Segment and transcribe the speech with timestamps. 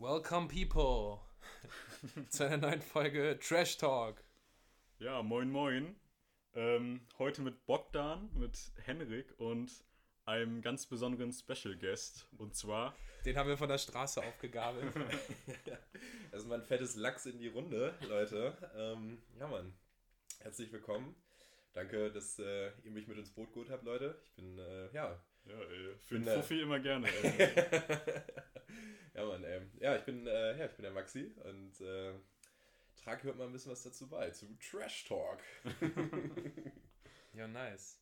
[0.00, 1.18] Welcome, people,
[2.28, 4.22] zu einer neuen Folge Trash Talk.
[5.00, 5.96] Ja, moin, moin.
[6.54, 9.72] Ähm, heute mit Bogdan, mit Henrik und
[10.24, 12.28] einem ganz besonderen Special Guest.
[12.38, 12.94] Und zwar.
[13.24, 14.94] Den haben wir von der Straße aufgegabelt.
[16.30, 18.56] das ist mein fettes Lachs in die Runde, Leute.
[18.76, 19.74] Ähm, ja, Mann.
[20.38, 21.16] Herzlich willkommen.
[21.72, 24.16] Danke, dass äh, ihr mich mit ins Boot geholt habt, Leute.
[24.22, 25.20] Ich bin, äh, ja.
[25.48, 28.22] Ja, ey, für den Fuffi immer gerne, ey.
[29.14, 29.62] ja, Mann, ey.
[29.80, 32.12] Ja, ich bin, äh, ja, ich bin der Maxi und äh,
[32.96, 35.40] trage heute mal ein bisschen was dazu bei, zu Trash Talk.
[37.32, 37.98] ja, nice.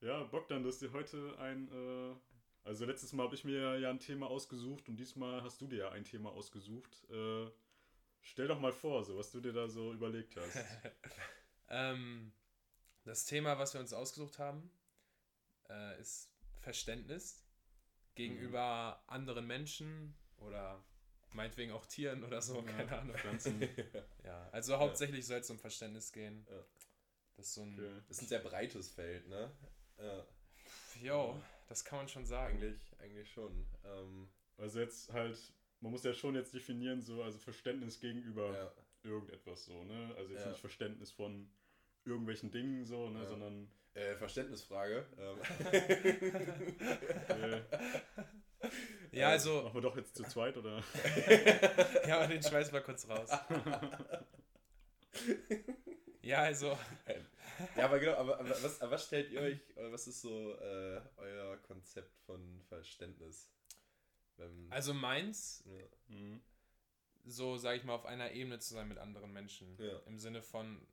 [0.00, 2.14] Ja, Bogdan, du hast dir heute ein, äh,
[2.62, 5.78] also letztes Mal habe ich mir ja ein Thema ausgesucht und diesmal hast du dir
[5.78, 7.04] ja ein Thema ausgesucht.
[7.10, 7.50] Äh,
[8.20, 10.56] stell doch mal vor, so was du dir da so überlegt hast.
[11.68, 12.32] ähm,
[13.02, 14.70] das Thema, was wir uns ausgesucht haben,
[15.68, 16.35] äh, ist
[16.66, 17.44] Verständnis
[18.16, 19.14] gegenüber mhm.
[19.14, 20.84] anderen Menschen oder
[21.30, 23.16] meinetwegen auch Tieren oder so, ja, keine Ahnung.
[23.16, 23.62] Pflanzen.
[24.24, 25.26] ja, also hauptsächlich ja.
[25.26, 26.44] soll es um Verständnis gehen.
[26.50, 26.64] Ja.
[27.36, 28.02] Das ist so ein, okay.
[28.08, 29.52] das ist ein sehr breites Feld, ne?
[29.98, 30.26] Ja.
[31.00, 32.56] Jo, das kann man schon sagen.
[32.56, 33.64] Eigentlich, eigentlich schon.
[33.84, 35.38] Ähm, also jetzt halt,
[35.78, 38.72] man muss ja schon jetzt definieren, so, also Verständnis gegenüber ja.
[39.08, 40.14] irgendetwas so, ne?
[40.16, 40.50] Also jetzt ja.
[40.50, 41.48] nicht Verständnis von
[42.04, 43.26] irgendwelchen Dingen so, ne, ja.
[43.26, 43.70] sondern.
[43.96, 45.06] Äh, Verständnisfrage.
[45.18, 45.38] Ähm.
[47.28, 47.62] äh,
[49.18, 49.62] ja, also.
[49.62, 50.82] Machen wir doch jetzt zu zweit, oder?
[52.06, 53.30] ja, aber den schmeißen wir kurz raus.
[56.20, 56.78] ja, also.
[57.74, 61.00] Ja, aber genau, aber, aber, was, aber was stellt ihr euch, was ist so äh,
[61.16, 63.50] euer Konzept von Verständnis?
[64.36, 66.14] Wenn, also meins, ja.
[66.14, 66.42] Mhm.
[67.24, 69.74] so sage ich mal, auf einer Ebene zu sein mit anderen Menschen.
[69.78, 70.00] Ja.
[70.00, 70.86] Im Sinne von,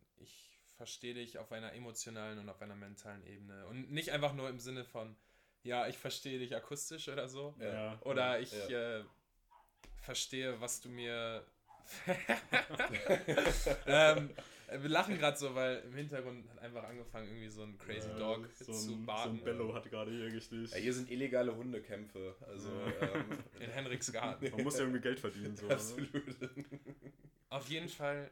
[0.84, 3.66] verstehe dich auf einer emotionalen und auf einer mentalen Ebene.
[3.67, 5.16] Und nicht einfach nur im Sinne von,
[5.64, 7.56] ja, ich verstehe dich akustisch oder so.
[7.58, 7.98] Ja.
[8.02, 9.02] Oder ich äh,
[10.02, 11.45] verstehe, was du mir.
[13.88, 14.30] ähm,
[14.72, 18.17] wir lachen gerade so, weil im Hintergrund hat einfach angefangen, irgendwie so ein Crazy ja,
[18.17, 19.38] Dog so zu ein, baden.
[19.38, 20.70] So ein Bello hat gerade hier gestehlt.
[20.71, 22.36] Ja, hier sind illegale Hundekämpfe.
[22.42, 22.70] Also,
[23.00, 24.52] ähm, In Henriks Garten.
[24.52, 25.55] Man muss ja irgendwie Geld verdienen.
[25.55, 26.36] So, Absolut.
[27.50, 28.30] Auf jeden Fall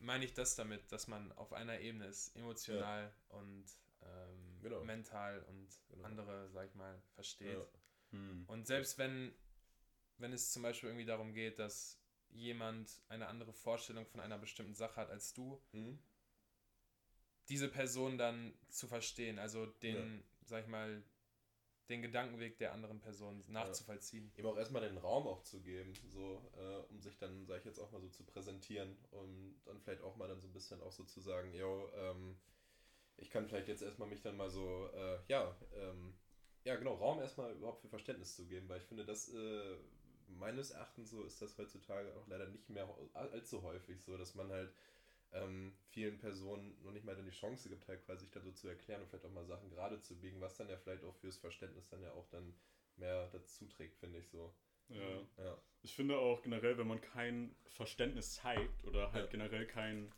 [0.00, 3.36] meine ich das damit, dass man auf einer Ebene ist, emotional ja.
[3.36, 3.64] und
[4.02, 4.84] ähm, genau.
[4.84, 6.04] mental und genau.
[6.04, 7.58] andere, sag ich mal, versteht.
[7.58, 7.66] Ja.
[8.12, 8.44] Hm.
[8.48, 9.32] Und selbst wenn,
[10.18, 12.00] wenn es zum Beispiel irgendwie darum geht, dass
[12.30, 15.98] jemand eine andere Vorstellung von einer bestimmten Sache hat als du, mhm.
[17.48, 20.24] diese Person dann zu verstehen, also den, ja.
[20.46, 21.02] sag ich mal,
[21.90, 24.30] den Gedankenweg der anderen Person nachzuvollziehen.
[24.36, 24.42] Ja.
[24.42, 27.64] Ihm auch erstmal den Raum auch zu geben, so, äh, um sich dann, sag ich
[27.64, 30.80] jetzt auch mal so zu präsentieren und dann vielleicht auch mal dann so ein bisschen
[30.82, 32.36] auch so zu sagen, yo, ähm,
[33.16, 36.14] ich kann vielleicht jetzt erstmal mich dann mal so, äh, ja, ähm,
[36.64, 39.76] ja genau, Raum erstmal überhaupt für Verständnis zu geben, weil ich finde, das äh,
[40.28, 44.50] meines Erachtens so ist das heutzutage auch leider nicht mehr allzu häufig so, dass man
[44.50, 44.72] halt
[45.32, 48.52] ähm, vielen Personen noch nicht mal dann die Chance gibt, halt quasi sich da so
[48.52, 51.14] zu erklären und vielleicht auch mal Sachen gerade zu biegen, was dann ja vielleicht auch
[51.16, 52.54] fürs Verständnis dann ja auch dann
[52.96, 54.54] mehr dazu trägt, finde ich so.
[54.88, 55.44] Ja.
[55.44, 55.58] ja.
[55.82, 59.30] Ich finde auch generell, wenn man kein Verständnis zeigt oder halt ja.
[59.30, 60.12] generell kein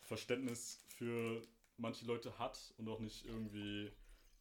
[0.00, 1.42] Verständnis für
[1.76, 3.92] manche Leute hat und auch nicht irgendwie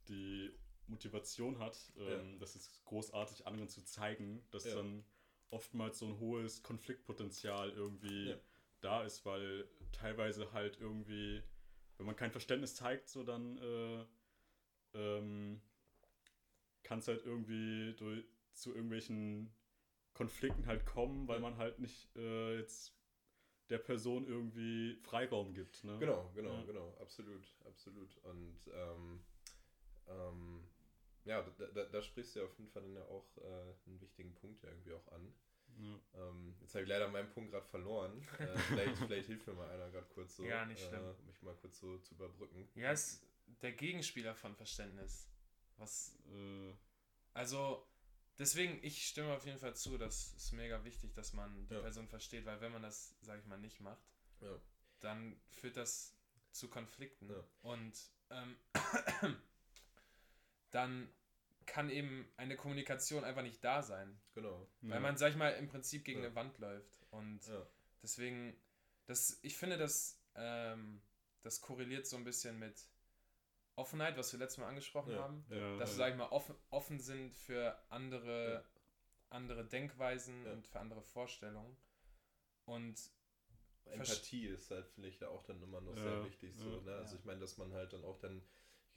[0.09, 0.51] die
[0.87, 2.39] Motivation hat, ähm, ja.
[2.39, 5.05] das ist großartig anderen zu zeigen, dass dann
[5.49, 8.35] oftmals so ein hohes Konfliktpotenzial irgendwie.
[8.81, 11.43] Da ist, weil teilweise halt irgendwie,
[11.97, 14.05] wenn man kein Verständnis zeigt, so dann äh,
[14.93, 15.61] ähm,
[16.83, 19.53] kann es halt irgendwie durch, zu irgendwelchen
[20.13, 22.97] Konflikten halt kommen, weil man halt nicht äh, jetzt
[23.69, 25.83] der Person irgendwie Freiraum gibt.
[25.83, 25.97] Ne?
[25.99, 28.15] Genau, genau, genau, absolut, absolut.
[28.23, 29.23] Und ähm,
[30.07, 30.63] ähm,
[31.25, 33.99] ja, da, da, da, sprichst du ja auf jeden Fall dann ja auch äh, einen
[33.99, 35.33] wichtigen Punkt ja irgendwie auch an.
[35.77, 36.27] Ja.
[36.29, 38.21] Ähm, jetzt habe ich leider meinen Punkt gerade verloren.
[38.39, 40.43] Äh, vielleicht, vielleicht hilft mir mal einer gerade kurz so.
[40.43, 41.03] Ja, nicht schlimm.
[41.03, 42.67] Äh, mich mal kurz so zu überbrücken.
[42.75, 43.23] Ja, ist
[43.61, 45.27] der Gegenspieler von Verständnis.
[45.77, 46.15] Was.
[46.31, 46.73] Äh,
[47.33, 47.87] also,
[48.39, 51.81] deswegen, ich stimme auf jeden Fall zu, das ist mega wichtig, dass man die ja.
[51.81, 54.03] Person versteht, weil wenn man das, sage ich mal, nicht macht,
[54.41, 54.59] ja.
[54.99, 56.17] dann führt das
[56.51, 57.31] zu Konflikten.
[57.61, 57.93] Und
[58.31, 58.57] ähm,
[60.71, 61.09] dann
[61.67, 64.19] kann eben eine Kommunikation einfach nicht da sein.
[64.33, 64.67] Genau.
[64.81, 64.99] Weil ja.
[64.99, 66.25] man, sag ich mal, im Prinzip gegen ja.
[66.25, 67.05] eine Wand läuft.
[67.11, 67.67] Und ja.
[68.01, 68.59] deswegen,
[69.05, 71.01] das, ich finde, das, ähm,
[71.43, 72.89] das korreliert so ein bisschen mit
[73.75, 75.45] Offenheit, was wir letztes Mal angesprochen haben.
[75.49, 78.65] dass wir, sag ich mal, offen, offen sind für andere,
[79.29, 81.77] andere Denkweisen und für andere Vorstellungen.
[82.65, 82.99] Und
[83.85, 86.55] Empathie ist halt, finde ich, da auch dann immer noch sehr wichtig.
[86.55, 86.95] So, ne?
[86.95, 88.41] Also ich meine, dass man halt dann auch dann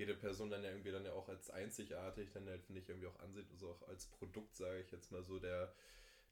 [0.00, 3.06] jede Person dann ja irgendwie dann ja auch als einzigartig, dann halt finde ich irgendwie
[3.06, 5.72] auch ansieht, also auch als Produkt, sage ich jetzt mal so, der,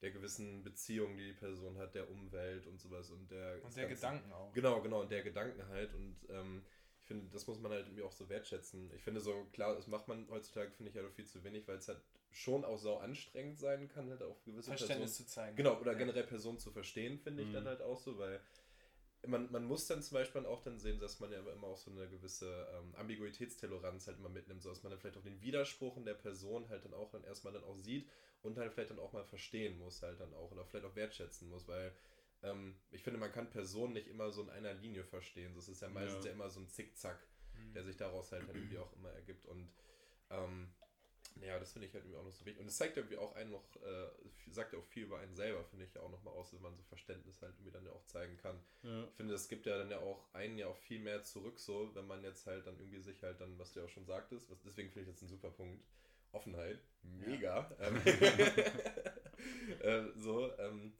[0.00, 3.62] der gewissen Beziehung, die die Person hat, der Umwelt und sowas und der.
[3.62, 4.52] Und der ganze, Gedanken auch.
[4.54, 5.92] Genau, genau, und der Gedanken halt.
[5.94, 6.62] Und ähm,
[7.00, 8.90] ich finde, das muss man halt irgendwie auch so wertschätzen.
[8.94, 11.68] Ich finde so, klar, das macht man heutzutage, finde ich, halt auch viel zu wenig,
[11.68, 12.00] weil es halt
[12.30, 15.56] schon auch so anstrengend sein kann, halt auch gewisse Verständnis Personen, zu zeigen.
[15.56, 15.98] Genau, oder ja.
[15.98, 17.54] generell Personen zu verstehen, finde ich mhm.
[17.54, 18.40] dann halt auch so, weil
[19.26, 21.90] man, man muss dann zum Beispiel auch dann sehen, dass man ja immer auch so
[21.90, 25.96] eine gewisse ähm, Ambiguitätstoleranz halt immer mitnimmt, so dass man dann vielleicht auch den Widerspruch
[25.96, 28.08] in der Person halt dann auch dann erstmal dann auch sieht
[28.42, 31.48] und halt vielleicht dann auch mal verstehen muss halt dann auch auch vielleicht auch wertschätzen
[31.48, 31.92] muss, weil
[32.42, 35.54] ähm, ich finde, man kann Personen nicht immer so in einer Linie verstehen.
[35.54, 37.18] Das ist ja meistens ja, ja immer so ein Zickzack,
[37.54, 37.72] mhm.
[37.72, 39.68] der sich daraus halt, halt irgendwie auch immer ergibt und
[40.30, 40.72] ähm,
[41.42, 42.60] ja, das finde ich halt irgendwie auch noch so wichtig.
[42.60, 44.08] Und es zeigt irgendwie auch einen noch, äh,
[44.50, 46.76] sagt ja auch viel über einen selber, finde ich ja auch nochmal aus, wenn man
[46.76, 48.60] so Verständnis halt irgendwie dann ja auch zeigen kann.
[48.82, 49.04] Ja.
[49.04, 51.94] Ich finde, das gibt ja dann ja auch einen ja auch viel mehr zurück, so,
[51.94, 54.50] wenn man jetzt halt dann irgendwie sich halt dann, was du ja auch schon sagtest,
[54.50, 55.82] was, deswegen finde ich das ein super Punkt.
[56.32, 57.70] Offenheit, mega.
[57.70, 57.86] Ja.
[57.86, 58.02] Ähm,
[59.80, 60.92] äh, so, ähm,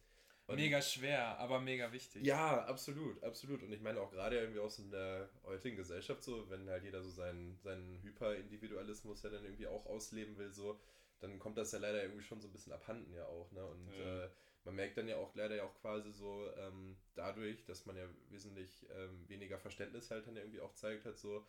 [0.49, 2.25] und mega schwer, aber mega wichtig.
[2.25, 3.63] Ja, absolut, absolut.
[3.63, 7.03] Und ich meine auch gerade irgendwie aus in der heutigen Gesellschaft so, wenn halt jeder
[7.03, 10.81] so seinen, seinen Hyperindividualismus ja dann irgendwie auch ausleben will, so,
[11.21, 13.65] dann kommt das ja leider irgendwie schon so ein bisschen abhanden ja auch, ne?
[13.65, 14.25] Und ja.
[14.25, 14.31] äh,
[14.65, 18.09] man merkt dann ja auch leider ja auch quasi so ähm, dadurch, dass man ja
[18.31, 21.47] wesentlich ähm, weniger Verständnis halt dann ja irgendwie auch zeigt hat, so,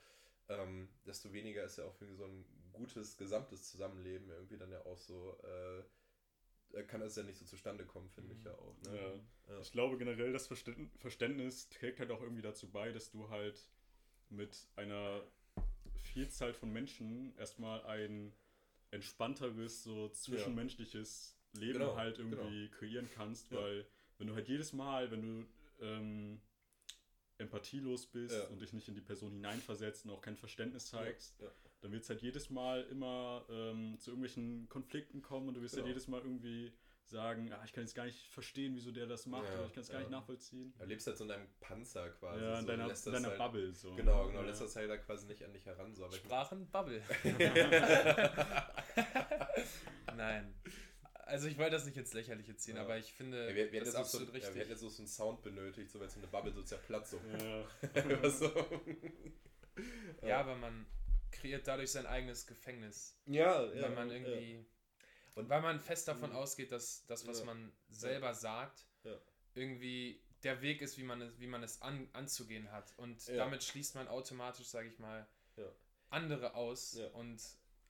[0.49, 4.85] ähm, desto weniger ist ja auch irgendwie so ein gutes gesamtes Zusammenleben irgendwie dann ja
[4.85, 5.83] auch so äh,
[6.87, 8.75] kann das ja nicht so zustande kommen, finde ich ja auch.
[8.83, 8.95] Ne?
[8.95, 9.53] Ja.
[9.53, 9.61] Ja.
[9.61, 13.59] Ich glaube generell, das Verständnis trägt halt auch irgendwie dazu bei, dass du halt
[14.29, 15.23] mit einer
[15.95, 18.33] Vielzahl von Menschen erstmal ein
[18.91, 21.61] entspannteres, so zwischenmenschliches ja.
[21.61, 22.77] Leben genau, halt irgendwie genau.
[22.77, 23.85] kreieren kannst, weil
[24.17, 25.45] wenn du halt jedes Mal, wenn du
[25.83, 26.41] ähm,
[27.37, 28.47] empathielos bist ja.
[28.47, 31.45] und dich nicht in die Person hineinversetzt und auch kein Verständnis zeigst, ja.
[31.45, 31.51] Ja.
[31.81, 35.75] Dann wird es halt jedes Mal immer ähm, zu irgendwelchen Konflikten kommen und du wirst
[35.75, 35.85] genau.
[35.85, 36.71] halt jedes Mal irgendwie
[37.05, 39.81] sagen, ah, ich kann jetzt gar nicht verstehen, wieso der das macht, oder ich kann
[39.81, 40.73] es gar nicht nachvollziehen.
[40.77, 42.43] Du lebst halt so in deinem Panzer quasi.
[42.43, 43.73] Ja, in so, deiner, deiner halt, Bubble.
[43.73, 43.95] So.
[43.95, 45.95] Genau, genau, lässt das halt da quasi nicht an dich heran.
[45.95, 47.01] So, Sprachen, Bubble.
[50.15, 50.53] Nein
[51.29, 52.81] also ich wollte das nicht ins Lächerliche ziehen, ja.
[52.81, 54.49] aber ich finde, ja, wir, wir das absolut so, richtig.
[54.49, 56.63] Ja, wir hätten jetzt so einen Sound benötigt, so wenn es so eine Bubble so
[56.63, 57.11] zerplatzt.
[57.11, 57.19] So.
[57.39, 58.29] Ja.
[58.29, 58.51] so.
[60.23, 60.85] ja, aber man
[61.31, 63.17] kreiert dadurch sein eigenes Gefängnis.
[63.25, 63.81] Ja, ja.
[63.83, 64.65] Wenn man irgendwie.
[65.35, 66.35] Und weil man fest davon mhm.
[66.35, 68.85] ausgeht, dass das, was man selber sagt,
[69.53, 72.93] irgendwie der Weg ist, wie man es, wie man es an, anzugehen hat.
[72.97, 75.27] Und damit schließt man automatisch, sage ich mal,
[76.09, 77.41] andere aus und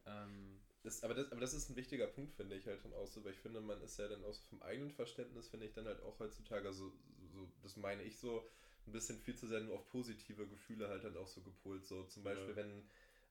[0.06, 3.08] ähm, das, aber, das, aber das ist ein wichtiger Punkt, finde ich halt dann auch
[3.08, 5.74] so, weil ich finde, man ist ja dann auch so vom eigenen Verständnis, finde ich
[5.74, 6.94] dann halt auch heutzutage, so,
[7.28, 8.48] so, das meine ich so,
[8.88, 11.86] ein bisschen viel zu sehr nur auf positive Gefühle halt dann auch so gepolt.
[11.86, 12.56] So zum Beispiel, ja.
[12.56, 12.90] wenn,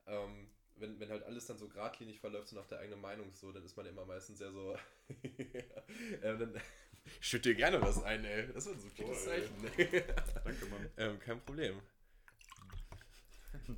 [0.08, 0.49] ähm,
[0.81, 3.64] wenn, wenn halt alles dann so geradlinig verläuft, so nach der eigenen Meinung so, dann
[3.64, 4.76] ist man immer meistens sehr so.
[6.22, 6.60] ähm, dann,
[7.20, 8.52] schütt dir gerne was ein, ey.
[8.52, 9.55] Das wird ein super Zeichen.
[10.44, 10.90] Danke, Mann.
[10.96, 11.81] Ähm, kein Problem.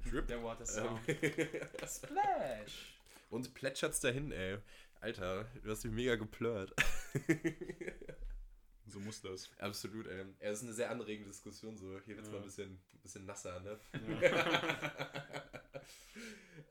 [0.04, 0.26] Drip.
[0.28, 1.00] Der Water Sound.
[1.86, 3.00] Splash.
[3.28, 4.58] Und plätschert's dahin, ey.
[5.00, 6.74] Alter, du hast mich mega geplört.
[8.86, 9.50] so muss das.
[9.58, 10.26] Absolut, ey.
[10.38, 11.98] Es ist eine sehr anregende Diskussion, so.
[12.04, 12.34] Hier wird's ja.
[12.34, 13.80] mal ein bisschen, ein bisschen nasser, ne?
[14.20, 15.49] Ja,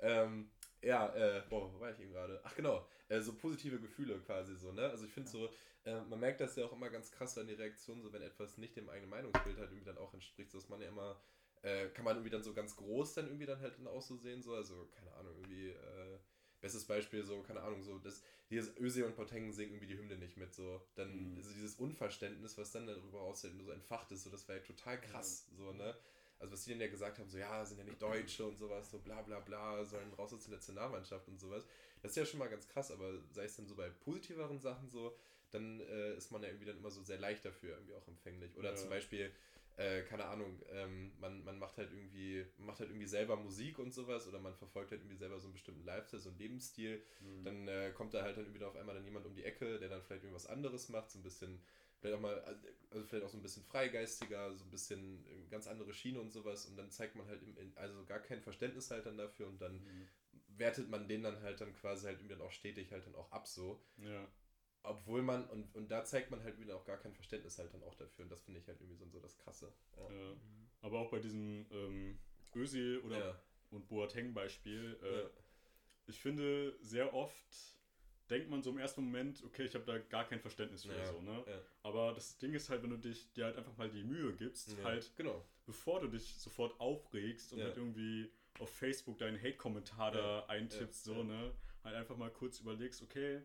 [0.02, 0.50] ähm,
[0.82, 2.40] ja äh, boah, wo war ich eben gerade?
[2.44, 4.90] Ach genau, äh, so positive Gefühle quasi so, ne?
[4.90, 5.50] Also ich finde so,
[5.86, 8.58] äh, man merkt das ja auch immer ganz krass an die Reaktion, so wenn etwas
[8.58, 11.20] nicht dem eigenen Meinungsbild halt irgendwie dann auch entspricht, so dass man ja immer,
[11.62, 14.16] äh, kann man irgendwie dann so ganz groß dann irgendwie dann halt dann auch so
[14.16, 16.20] sehen, so, also keine Ahnung, irgendwie, äh,
[16.62, 20.18] Bestes Beispiel, so, keine Ahnung, so, das, dieses Öse und Portengen singen irgendwie die Hymne
[20.18, 20.82] nicht mit, so.
[20.96, 21.38] Dann, mhm.
[21.38, 25.00] also dieses Unverständnis, was dann darüber aussieht, so entfacht ist, so, das war ja total
[25.00, 25.56] krass, mhm.
[25.56, 25.96] so, ne?
[26.40, 28.90] Also, was die denn ja gesagt haben, so, ja, sind ja nicht Deutsche und sowas,
[28.90, 31.66] so, bla, bla, bla, sollen raus aus der Nationalmannschaft und sowas.
[32.02, 34.90] Das ist ja schon mal ganz krass, aber sei es dann so bei positiveren Sachen
[34.90, 35.16] so,
[35.52, 38.56] dann äh, ist man ja irgendwie dann immer so sehr leicht dafür irgendwie auch empfänglich.
[38.56, 38.76] Oder ja.
[38.76, 39.32] zum Beispiel,
[39.78, 43.94] äh, keine Ahnung, ähm, man, man macht halt irgendwie, macht halt irgendwie selber Musik und
[43.94, 47.44] sowas oder man verfolgt halt irgendwie selber so einen bestimmten Lifestyle, so einen Lebensstil, mhm.
[47.44, 49.90] dann äh, kommt da halt dann irgendwie auf einmal dann jemand um die Ecke, der
[49.90, 51.62] dann vielleicht irgendwas anderes macht, so ein bisschen,
[52.00, 52.40] vielleicht auch mal,
[52.90, 56.66] also vielleicht auch so ein bisschen freigeistiger, so ein bisschen ganz andere Schiene und sowas
[56.66, 59.76] und dann zeigt man halt im, also gar kein Verständnis halt dann dafür und dann
[59.76, 60.08] mhm.
[60.58, 63.32] wertet man den dann halt dann quasi halt irgendwie dann auch stetig halt dann auch
[63.32, 63.84] ab so.
[63.98, 64.28] Ja
[64.84, 67.84] obwohl man, und, und da zeigt man halt wieder auch gar kein Verständnis halt dann
[67.84, 68.24] auch dafür.
[68.24, 69.74] Und das finde ich halt irgendwie so, so das Krasse.
[69.98, 70.10] Ja.
[70.10, 70.36] Ja.
[70.82, 72.20] Aber auch bei diesem ähm,
[72.56, 73.42] Özil oder
[73.72, 75.30] und Boateng-Beispiel, äh,
[76.08, 77.79] ich finde, sehr oft
[78.30, 81.22] denkt man so im ersten Moment, okay, ich habe da gar kein Verständnis für so,
[81.22, 81.44] ne?
[81.84, 84.76] Aber das Ding ist halt, wenn du dich dir halt einfach mal die Mühe gibst,
[84.84, 85.46] halt, genau.
[85.66, 91.24] bevor du dich sofort aufregst und halt irgendwie auf Facebook deinen Hate-Kommentar da eintippst, so,
[91.24, 91.54] ne?
[91.84, 93.42] Halt einfach mal kurz überlegst, okay,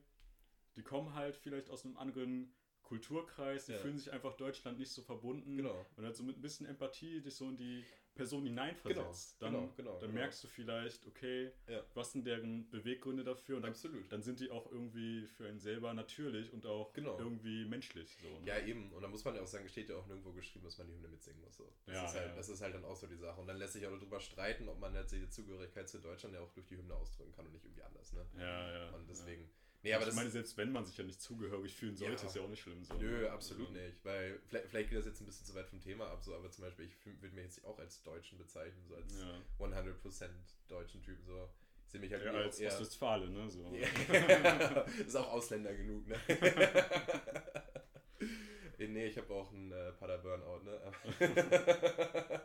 [0.76, 3.78] die kommen halt vielleicht aus einem anderen Kulturkreis, die ja.
[3.78, 5.56] fühlen sich einfach Deutschland nicht so verbunden.
[5.56, 5.86] Genau.
[5.96, 9.60] Und halt so mit ein bisschen Empathie dich so in die Person hineinversetzt, genau, dann,
[9.60, 10.20] genau, genau, dann genau.
[10.20, 11.82] merkst du vielleicht, okay, ja.
[11.94, 14.10] was sind deren Beweggründe dafür und Absolut.
[14.10, 17.18] dann sind die auch irgendwie für einen selber natürlich und auch genau.
[17.18, 18.16] irgendwie menschlich.
[18.20, 18.46] So, ne?
[18.46, 18.92] Ja, eben.
[18.92, 20.94] Und da muss man ja auch sagen, steht ja auch nirgendwo geschrieben, dass man die
[20.94, 21.56] Hymne mitsingen muss.
[21.56, 21.72] So.
[21.86, 22.36] Das, ja, ist halt, ja.
[22.36, 23.40] das ist halt dann auch so die Sache.
[23.40, 26.40] Und dann lässt sich auch darüber streiten, ob man jetzt die Zugehörigkeit zu Deutschland ja
[26.40, 28.12] auch durch die Hymne ausdrücken kann und nicht irgendwie anders.
[28.12, 28.24] Ne?
[28.38, 28.90] Ja, ja.
[28.90, 29.50] Und deswegen.
[29.84, 32.26] Nee, aber ich meine, selbst wenn man sich ja nicht zugehörig fühlen sollte, ja.
[32.26, 32.82] ist ja auch nicht schlimm.
[32.82, 32.94] So.
[32.94, 33.30] Nö, ne?
[33.30, 33.78] absolut also.
[33.78, 34.02] nicht.
[34.02, 36.50] Weil vielleicht, vielleicht, geht das jetzt ein bisschen zu weit vom Thema ab, so, aber
[36.50, 39.42] zum Beispiel, ich würde mich jetzt auch als Deutschen bezeichnen, so als ja.
[39.58, 40.30] 100%
[40.68, 41.22] deutschen Typen.
[41.26, 41.50] So.
[41.84, 43.50] Ich sehe mich halt ja, als eher, Ostwestfale, ne?
[43.50, 43.66] So.
[45.06, 46.18] ist auch Ausländer genug, ne?
[48.78, 50.80] nee, ich habe auch einen äh, Pader-Burnout, ne?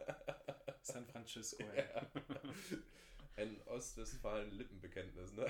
[0.82, 2.06] San Francisco, ja.
[3.38, 5.46] Ein Ostwestfalen-Lippenbekenntnis, ne?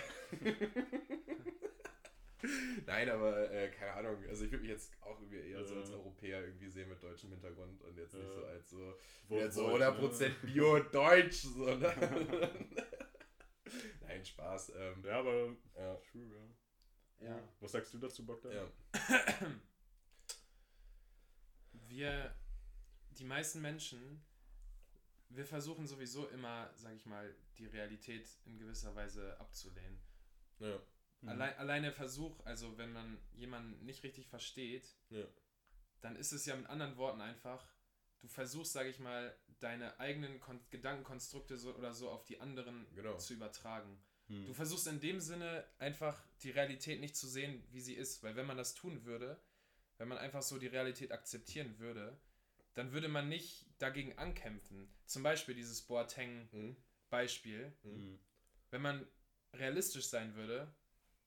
[2.86, 4.24] Nein, aber äh, keine Ahnung.
[4.27, 5.65] Also ich würde mich jetzt auch irgendwie eher ja.
[5.65, 8.19] so als Europäer irgendwie sehen mit deutschem Hintergrund und jetzt ja.
[8.19, 8.96] nicht so als so,
[9.29, 10.36] jetzt so 100% ne?
[10.43, 11.41] Bio-Deutsch.
[11.41, 12.50] So, ne?
[14.01, 14.74] Nein, Spaß.
[14.75, 15.96] Ähm, ja, aber ja.
[16.12, 16.50] true,
[17.19, 17.27] ja.
[17.27, 17.50] ja.
[17.60, 18.51] Was sagst du dazu, Bogdan?
[18.51, 18.72] Ja.
[21.88, 22.36] Wir,
[23.17, 24.24] die meisten Menschen,
[25.29, 30.00] wir versuchen sowieso immer, sag ich mal, die Realität in gewisser Weise abzulehnen.
[30.60, 30.79] Ja.
[31.21, 31.29] Mhm.
[31.29, 35.25] Allein, allein der Versuch, also wenn man jemanden nicht richtig versteht, ja.
[36.01, 37.65] dann ist es ja mit anderen Worten einfach,
[38.21, 42.88] du versuchst, sage ich mal, deine eigenen Kon Gedankenkonstrukte so oder so auf die anderen
[42.95, 43.17] genau.
[43.17, 44.01] zu übertragen.
[44.27, 44.45] Mhm.
[44.45, 48.35] Du versuchst in dem Sinne einfach die Realität nicht zu sehen, wie sie ist, weil
[48.35, 49.39] wenn man das tun würde,
[49.97, 52.17] wenn man einfach so die Realität akzeptieren würde,
[52.73, 54.89] dann würde man nicht dagegen ankämpfen.
[55.05, 57.73] Zum Beispiel dieses Boateng-Beispiel.
[57.83, 58.19] Mhm.
[58.69, 59.05] Wenn man
[59.53, 60.73] realistisch sein würde,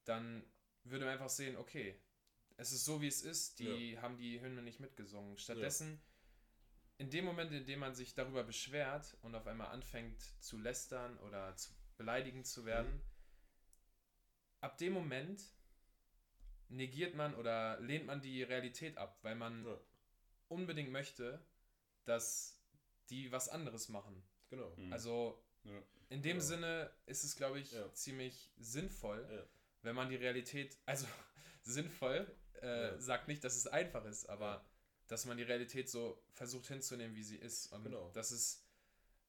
[0.05, 0.45] dann
[0.85, 2.01] würde man einfach sehen, okay,
[2.57, 4.03] es ist so, wie es ist, die ja.
[4.03, 5.39] haben die Hymne nicht mitgesungen.
[5.39, 7.05] Stattdessen, ja.
[7.05, 11.19] in dem Moment, in dem man sich darüber beschwert und auf einmal anfängt zu lästern
[11.21, 13.03] oder zu beleidigend zu werden, mhm.
[14.61, 15.43] ab dem Moment
[16.69, 19.79] negiert man oder lehnt man die Realität ab, weil man ja.
[20.49, 21.45] unbedingt möchte,
[22.05, 22.61] dass
[23.11, 24.23] die was anderes machen.
[24.49, 24.75] Genau.
[24.77, 24.93] Mhm.
[24.93, 25.43] Also
[26.09, 26.41] in dem genau.
[26.41, 29.49] Sinne ist es, glaube ich, ziemlich sinnvoll,
[29.83, 31.07] wenn man die Realität, also
[31.63, 32.27] sinnvoll,
[32.61, 33.01] äh, ja.
[33.01, 34.65] sagt nicht, dass es einfach ist, aber ja.
[35.09, 37.73] dass man die Realität so versucht hinzunehmen, wie sie ist.
[37.73, 38.11] Und genau.
[38.15, 38.65] das ist,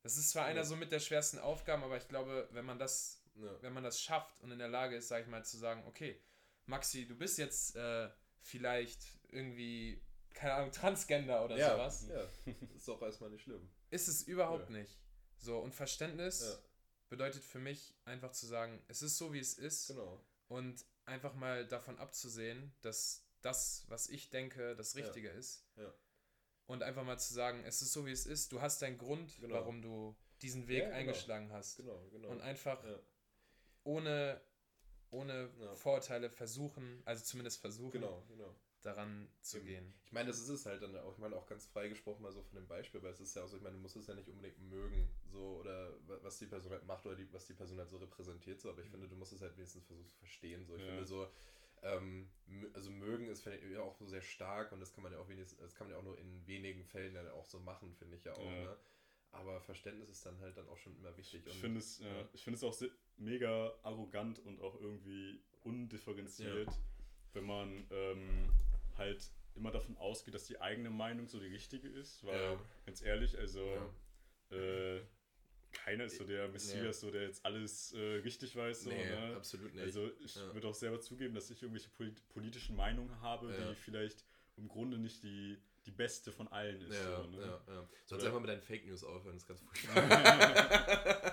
[0.01, 0.49] das ist zwar ja.
[0.49, 3.21] einer so mit der schwersten Aufgaben, aber ich glaube, wenn man das,
[3.61, 6.21] wenn man das schafft und in der Lage ist, sag ich mal, zu sagen, okay,
[6.65, 8.09] Maxi, du bist jetzt äh,
[8.41, 10.01] vielleicht irgendwie,
[10.33, 12.07] keine Ahnung, Transgender oder sowas.
[12.09, 13.69] Ja, ist doch erstmal nicht schlimm.
[13.89, 14.97] Ist es überhaupt nicht.
[15.37, 16.61] So, und Verständnis
[17.09, 19.87] bedeutet für mich einfach zu sagen, es ist so, wie es ist.
[19.87, 25.33] Genau und einfach mal davon abzusehen, dass das, was ich denke, das Richtige ja.
[25.33, 25.65] ist.
[25.75, 25.93] Ja.
[26.67, 28.51] Und einfach mal zu sagen, es ist so, wie es ist.
[28.51, 29.55] Du hast deinen Grund, genau.
[29.55, 30.97] warum du diesen Weg ja, genau.
[30.97, 31.77] eingeschlagen hast.
[31.77, 32.29] Genau, genau.
[32.29, 32.81] Und einfach
[33.83, 34.41] ohne,
[35.09, 39.65] ohne Vorurteile versuchen, also zumindest versuchen, genau, genau daran zu Eben.
[39.65, 39.93] gehen.
[40.05, 42.31] Ich meine, das ist es halt dann auch, ich meine auch ganz frei gesprochen mal
[42.31, 44.07] so von dem Beispiel, weil es ist ja auch so, ich meine, du musst es
[44.07, 47.53] ja nicht unbedingt mögen, so, oder was die Person halt macht oder die, was die
[47.53, 48.91] Person halt so repräsentiert, so, aber ich mhm.
[48.91, 50.75] finde, du musst es halt wenigstens versuchen zu verstehen, so.
[50.75, 50.89] Ich ja.
[50.89, 51.27] finde so,
[51.81, 52.29] ähm,
[52.73, 55.29] also mögen ist finde ich auch so sehr stark und das kann man ja auch
[55.29, 58.17] wenigstens, das kann man ja auch nur in wenigen Fällen dann auch so machen, finde
[58.17, 58.63] ich ja auch, ja.
[58.65, 58.77] ne?
[59.31, 61.41] Aber Verständnis ist dann halt dann auch schon immer wichtig.
[61.47, 62.29] Ich finde es, ja.
[62.33, 62.79] ich finde es auch
[63.17, 66.69] mega arrogant und auch irgendwie undifferenziert,
[67.33, 68.51] wenn man ähm,
[68.97, 72.59] halt immer davon ausgeht, dass die eigene Meinung so die richtige ist, weil ja.
[72.85, 73.63] ganz ehrlich, also
[74.49, 74.57] ja.
[74.57, 75.01] äh,
[75.71, 76.93] keiner ist so der Messias, ja.
[76.93, 78.83] so der jetzt alles äh, richtig weiß.
[78.83, 79.35] So, nee, ne?
[79.35, 79.83] absolut nicht.
[79.83, 84.23] Also ich würde auch selber zugeben, dass ich irgendwelche polit politischen Meinungen habe, die vielleicht
[84.55, 86.93] im Grunde nicht die, die beste von allen ist.
[86.93, 87.41] Ja, so, ne?
[87.41, 87.89] ja, ja.
[88.05, 91.23] Sollst einfach mit deinen Fake News aufhören, das ist ganz furchtbar.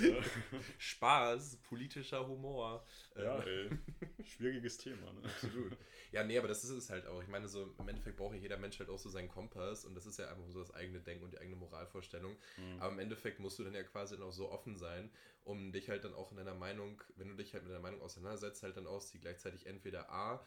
[0.78, 2.84] Spaß, politischer Humor.
[3.16, 3.70] Ja, ey.
[4.24, 5.22] Schwieriges Thema, ne?
[5.24, 5.76] Absolut.
[6.12, 7.22] Ja, nee, aber das ist es halt auch.
[7.22, 10.06] Ich meine, so im Endeffekt braucht jeder Mensch halt auch so seinen Kompass und das
[10.06, 12.36] ist ja einfach so das eigene Denken und die eigene Moralvorstellung.
[12.56, 12.80] Mhm.
[12.80, 15.10] Aber im Endeffekt musst du dann ja quasi noch so offen sein,
[15.44, 18.02] um dich halt dann auch in deiner Meinung, wenn du dich halt mit deiner Meinung
[18.02, 20.44] auseinandersetzt, halt dann auch sie gleichzeitig entweder A,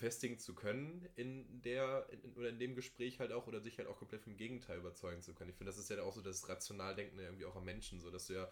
[0.00, 3.86] festigen zu können in der in, oder in dem Gespräch halt auch oder sich halt
[3.86, 5.50] auch komplett vom Gegenteil überzeugen zu können.
[5.50, 8.26] Ich finde, das ist ja auch so das Rationaldenken irgendwie auch am Menschen, so dass
[8.26, 8.50] du ja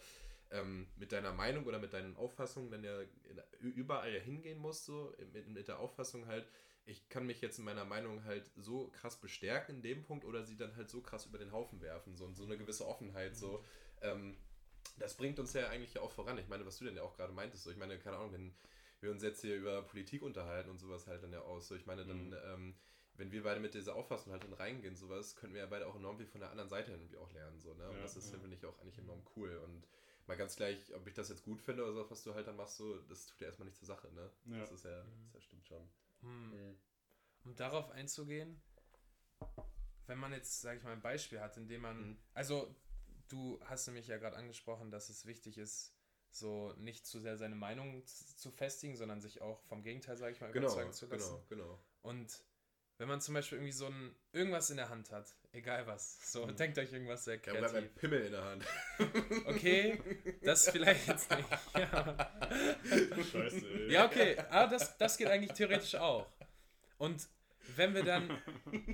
[0.50, 3.00] ähm, mit deiner Meinung oder mit deinen Auffassungen dann ja
[3.60, 6.48] überall hingehen musst, so mit, mit der Auffassung halt,
[6.84, 10.44] ich kann mich jetzt in meiner Meinung halt so krass bestärken in dem Punkt oder
[10.44, 13.62] sie dann halt so krass über den Haufen werfen, so, so eine gewisse Offenheit, so.
[14.00, 14.38] Ähm,
[14.98, 16.38] das bringt uns ja eigentlich ja auch voran.
[16.38, 18.54] Ich meine, was du denn ja auch gerade meintest, so, ich meine, keine Ahnung, wenn
[19.00, 21.74] wir uns jetzt hier über Politik unterhalten und sowas halt dann ja auch so.
[21.76, 22.36] Ich meine, dann, mhm.
[22.44, 22.74] ähm,
[23.14, 25.96] wenn wir beide mit dieser Auffassung halt dann reingehen, sowas, können wir ja beide auch
[25.96, 27.88] enorm viel von der anderen Seite irgendwie auch lernen, so, ne?
[27.88, 28.38] Und ja, das ist, ja.
[28.38, 29.56] finde ich, auch eigentlich enorm cool.
[29.64, 29.86] Und
[30.28, 32.56] mal ganz gleich, ob ich das jetzt gut finde oder so, was du halt dann
[32.56, 34.30] machst, so, das tut ja erstmal nicht zur Sache, ne?
[34.44, 34.60] Ja.
[34.60, 35.30] Das ist ja, mhm.
[35.32, 35.88] das stimmt schon.
[36.20, 36.78] Mhm.
[37.44, 38.60] Um darauf einzugehen,
[40.06, 42.18] wenn man jetzt, sage ich mal, ein Beispiel hat, in dem man, mhm.
[42.34, 42.74] also
[43.28, 45.94] du hast nämlich ja gerade angesprochen, dass es wichtig ist,
[46.30, 50.40] so nicht zu sehr seine Meinung zu festigen, sondern sich auch vom Gegenteil, sage ich
[50.40, 51.42] mal, genau, überzeugen zu lassen.
[51.48, 51.84] Genau, genau.
[52.02, 52.42] Und
[52.98, 56.46] wenn man zum Beispiel irgendwie so ein irgendwas in der Hand hat, egal was, so
[56.46, 56.56] mhm.
[56.56, 57.72] denkt euch irgendwas sehr kreativ.
[57.72, 58.64] Ja, ein Pimmel in der Hand.
[59.46, 60.00] Okay,
[60.42, 61.48] das vielleicht jetzt nicht.
[61.74, 62.30] Ja,
[63.32, 63.92] Scheiße, ey.
[63.92, 66.26] ja okay, aber das, das geht eigentlich theoretisch auch.
[66.98, 67.28] Und
[67.76, 68.36] wenn wir dann,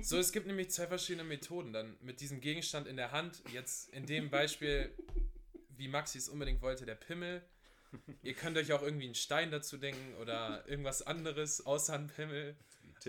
[0.01, 3.89] so es gibt nämlich zwei verschiedene Methoden, dann mit diesem Gegenstand in der Hand, jetzt
[3.89, 4.93] in dem Beispiel,
[5.69, 7.41] wie Maxi es unbedingt wollte, der Pimmel.
[8.21, 12.55] Ihr könnt euch auch irgendwie einen Stein dazu denken oder irgendwas anderes außer ein Pimmel.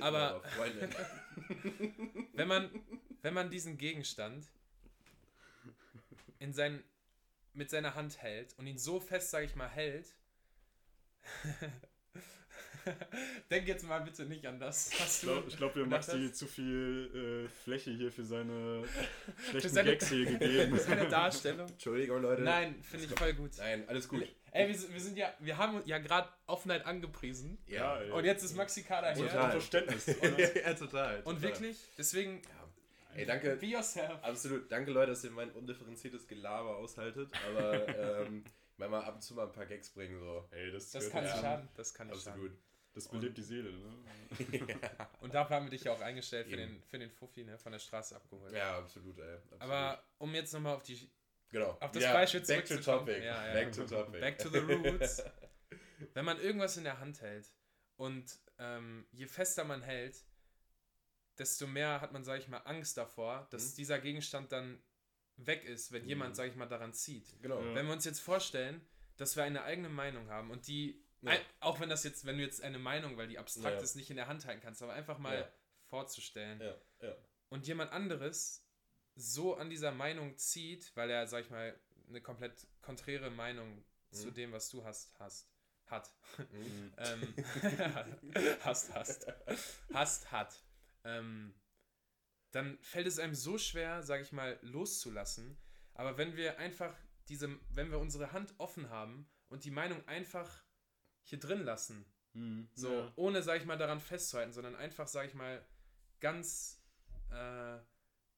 [0.01, 0.43] Aber
[2.35, 2.71] wenn man,
[3.23, 4.47] wenn man diesen Gegenstand
[6.39, 6.83] in sein,
[7.55, 10.15] mit seiner Hand hält und ihn so fest, sage ich mal, hält,
[13.51, 15.27] Denk jetzt mal bitte nicht an das, was du.
[15.27, 18.85] Ich glaube, glaub, wir Maxi zu viel äh, Fläche hier für seine
[19.51, 20.77] schlechten für seine, Gags hier gegeben.
[20.77, 21.69] Für seine Darstellung.
[21.69, 22.43] Entschuldigung, Leute.
[22.43, 23.53] Nein, finde ich voll gut.
[23.59, 24.25] Nein, alles gut.
[24.57, 27.59] Ey, wir, wir, sind ja, wir haben ja gerade Offenheit angepriesen.
[27.67, 27.99] Ja.
[28.13, 29.27] Und jetzt ist Maxi Kader hier.
[29.29, 29.51] Total.
[29.51, 30.07] Verständnis.
[30.65, 31.23] ja, total.
[31.25, 32.43] Und wirklich, deswegen.
[32.43, 33.19] Ja.
[33.19, 33.57] Ey, danke.
[33.57, 34.23] Be yourself.
[34.23, 34.71] Absolut.
[34.71, 37.31] Danke, Leute, dass ihr mein undifferenziertes Gelaber aushaltet.
[37.49, 37.89] Aber
[38.27, 38.45] ähm,
[38.79, 40.45] wenn wir ab und zu mal ein paar Gags bringen, so.
[40.51, 41.69] Ey, das, das kann nicht schaden.
[41.75, 42.51] Das kann nicht Absolut.
[42.51, 42.67] Schaden.
[42.95, 43.93] Das belebt die Seele, ne?
[44.69, 45.11] ja.
[45.21, 47.59] Und dafür haben wir dich ja auch eingestellt für den, für den Fuffi, ne?
[47.59, 48.55] Von der Straße abgeholt.
[48.55, 49.35] Ja, absolut, ey.
[49.35, 49.61] Absolut.
[49.61, 51.11] Aber um jetzt nochmal auf die
[51.51, 51.77] genau.
[51.81, 53.25] auf das ja, Beispiel back to topic.
[53.25, 53.53] Ja, ja.
[53.53, 54.21] Back to topic.
[54.21, 55.23] Back to the roots.
[56.15, 57.51] Wenn man irgendwas in der Hand hält
[57.97, 60.25] und ähm, je fester man hält,
[61.39, 63.77] desto mehr hat man, sag ich mal, Angst davor, dass mhm.
[63.77, 64.83] dieser Gegenstand dann
[65.37, 66.09] weg ist, wenn mhm.
[66.09, 67.41] jemand, sag ich mal, daran zieht.
[67.43, 67.63] Genau.
[67.75, 71.33] Wenn wir uns jetzt vorstellen, dass wir eine eigene Meinung haben und die ja.
[71.33, 73.83] Ein, auch wenn das jetzt, wenn du jetzt eine Meinung, weil die abstrakt ja.
[73.83, 75.49] ist, nicht in der Hand halten kannst, aber einfach mal ja.
[75.87, 76.63] vorzustellen.
[77.49, 78.66] Und jemand anderes
[79.17, 83.85] so an dieser Meinung zieht, weil er, sag ich mal, eine komplett konträre Meinung mhm.
[84.11, 85.51] zu dem, was du hast, hast.
[85.87, 86.13] Hat.
[86.53, 86.93] Mhm.
[86.99, 87.35] ähm,
[88.61, 89.27] hast, hast.
[89.93, 90.63] Hast, hat.
[91.05, 91.55] Ähm,
[92.51, 95.59] dann fällt es einem so schwer, sag ich mal, loszulassen.
[95.95, 96.95] Aber wenn wir einfach
[97.29, 100.65] diese, wenn wir unsere Hand offen haben und die Meinung einfach
[101.23, 102.05] hier drin lassen.
[102.35, 102.69] Mhm.
[102.75, 103.13] So, ja.
[103.17, 105.65] ohne, sag ich mal, daran festzuhalten, sondern einfach, sag ich mal,
[106.21, 106.83] ganz,
[107.31, 107.79] äh,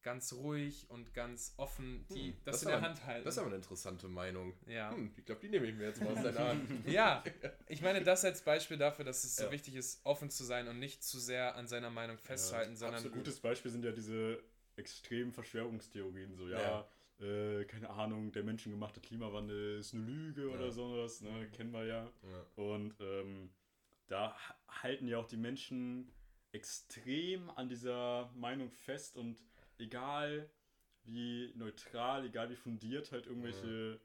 [0.09, 3.27] ganz ruhig und ganz offen die, hm, das, das in der Hand halten.
[3.27, 4.55] Das ist aber eine interessante Meinung.
[4.67, 4.91] Ja.
[4.91, 6.67] Hm, ich glaube, die nehme ich mir jetzt mal aus deiner Hand.
[6.89, 7.23] ja,
[7.67, 9.53] ich meine, das als Beispiel dafür, dass es so ja.
[9.53, 13.05] wichtig ist, offen zu sein und nicht zu sehr an seiner Meinung festzuhalten, ja, sondern.
[13.05, 14.43] Ein gutes Beispiel sind ja diese
[14.77, 16.89] extremen Verschwörungstheorien, so, ja.
[17.21, 21.31] ja äh, keine Ahnung, der menschengemachte Klimawandel ist eine Lüge oder sowas, ne?
[21.31, 21.53] Mhm.
[21.53, 22.05] kennen wir ja.
[22.05, 22.47] ja.
[22.57, 23.51] Und ähm,
[24.07, 24.35] da
[24.69, 26.11] halten ja auch die Menschen
[26.53, 29.45] extrem an dieser Meinung fest und
[29.81, 30.51] egal
[31.05, 34.01] wie neutral, egal wie fundiert halt irgendwelche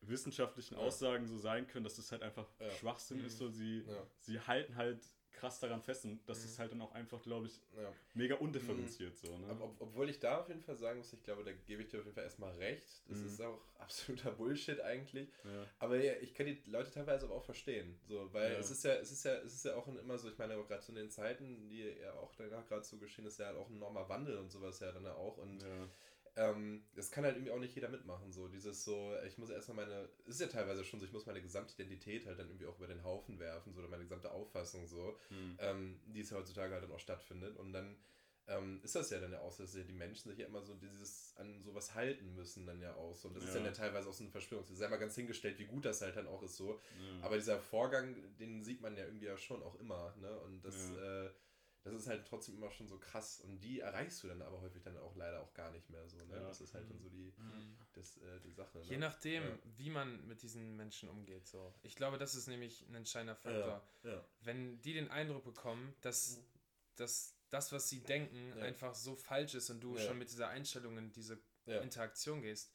[0.00, 3.84] wissenschaftlichen Aussagen so sein können, dass das halt einfach Schwachsinn ist, so sie,
[4.20, 5.04] sie halten halt
[5.38, 6.44] krass daran fest und das mhm.
[6.44, 7.92] ist halt dann auch einfach, glaube ich, ja.
[8.14, 9.26] mega undifferenziert mhm.
[9.26, 9.38] so.
[9.38, 9.56] Ne?
[9.60, 11.98] Ob, obwohl ich da auf jeden Fall sagen muss, ich glaube, da gebe ich dir
[11.98, 12.86] auf jeden Fall erstmal recht.
[13.08, 13.26] Das mhm.
[13.26, 15.28] ist auch absoluter Bullshit eigentlich.
[15.44, 15.66] Ja.
[15.78, 17.98] Aber ja, ich kann die Leute teilweise aber auch verstehen.
[18.06, 20.38] So, weil es ist ja, es ist ja, es ist ja auch immer so, ich
[20.38, 23.46] meine, gerade so in den Zeiten, die ja auch danach gerade so geschehen ist, ja
[23.46, 25.38] halt auch ein enormer Wandel und sowas ja dann auch.
[25.38, 25.62] Und
[26.38, 28.32] ähm, das kann halt irgendwie auch nicht jeder mitmachen.
[28.32, 31.26] So dieses so, ich muss erstmal meine, es ist ja teilweise schon so, ich muss
[31.26, 34.30] meine gesamte Identität halt dann irgendwie auch über den Haufen werfen, so oder meine gesamte
[34.30, 35.56] Auffassung so, hm.
[35.58, 37.56] ähm, die es heutzutage halt dann auch stattfindet.
[37.56, 37.96] Und dann
[38.46, 40.74] ähm, ist das ja dann ja auch, dass ja die Menschen sich ja immer so
[40.74, 43.28] dieses an sowas halten müssen dann ja auch so.
[43.28, 43.48] Und das ja.
[43.48, 44.64] ist dann ja teilweise auch so eine Verschwörung.
[44.64, 46.74] Das ist ja mal ganz hingestellt, wie gut das halt dann auch ist so.
[46.74, 47.26] Ja.
[47.26, 50.38] Aber dieser Vorgang, den sieht man ja irgendwie ja schon auch immer, ne?
[50.40, 51.30] Und das, äh,
[51.92, 53.40] das ist halt trotzdem immer schon so krass.
[53.40, 56.16] Und die erreichst du dann aber häufig dann auch leider auch gar nicht mehr so.
[56.16, 56.36] Ne?
[56.36, 56.48] Ja.
[56.48, 57.76] Das ist halt dann so die, mhm.
[57.92, 58.78] das, äh, die Sache.
[58.78, 58.84] Ne?
[58.84, 59.58] Je nachdem, ja.
[59.76, 61.46] wie man mit diesen Menschen umgeht.
[61.46, 61.74] So.
[61.82, 63.82] Ich glaube, das ist nämlich ein entscheidender Faktor.
[64.02, 64.24] Ja.
[64.40, 66.42] Wenn die den Eindruck bekommen, dass, mhm.
[66.96, 70.98] dass das, was sie denken, einfach so falsch ist und du schon mit dieser Einstellung
[70.98, 72.72] in diese Interaktion gehst,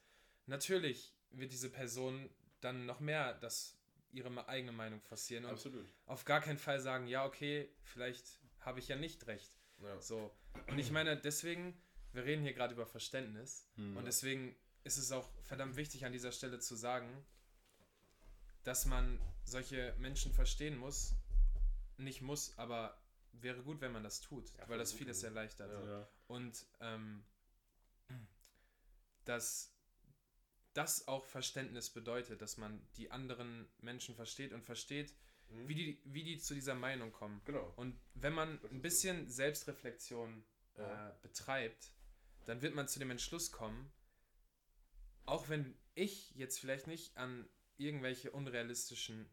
[0.47, 2.30] natürlich wird diese Person
[2.62, 3.78] dann noch mehr das
[4.13, 5.86] ihre eigene Meinung forcieren und Absolut.
[6.06, 9.52] auf gar keinen Fall sagen, ja, okay, vielleicht habe ich ja nicht recht.
[9.82, 9.99] Ja.
[10.02, 10.32] So.
[10.67, 11.80] Und ich meine, deswegen,
[12.12, 13.97] wir reden hier gerade über Verständnis hm.
[13.97, 17.26] und deswegen ist es auch verdammt wichtig an dieser Stelle zu sagen,
[18.63, 21.13] dass man solche Menschen verstehen muss.
[21.97, 22.97] Nicht muss, aber
[23.34, 25.71] wäre gut, wenn man das tut, ja, weil das vieles erleichtert.
[25.71, 26.08] Ja.
[26.28, 27.23] Und ähm,
[29.26, 29.73] dass
[30.73, 35.13] das auch Verständnis bedeutet, dass man die anderen Menschen versteht und versteht,
[35.54, 35.68] mhm.
[35.68, 37.42] wie, die, wie die zu dieser Meinung kommen.
[37.46, 37.74] Genau.
[37.76, 39.34] Und wenn man ein bisschen so.
[39.34, 40.44] Selbstreflexion
[40.78, 41.10] ja.
[41.10, 41.94] äh, betreibt,
[42.46, 43.92] dann wird man zu dem Entschluss kommen,
[45.26, 49.30] auch wenn ich jetzt vielleicht nicht an irgendwelche unrealistischen,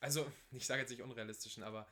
[0.00, 1.86] also ich sage jetzt nicht unrealistischen, aber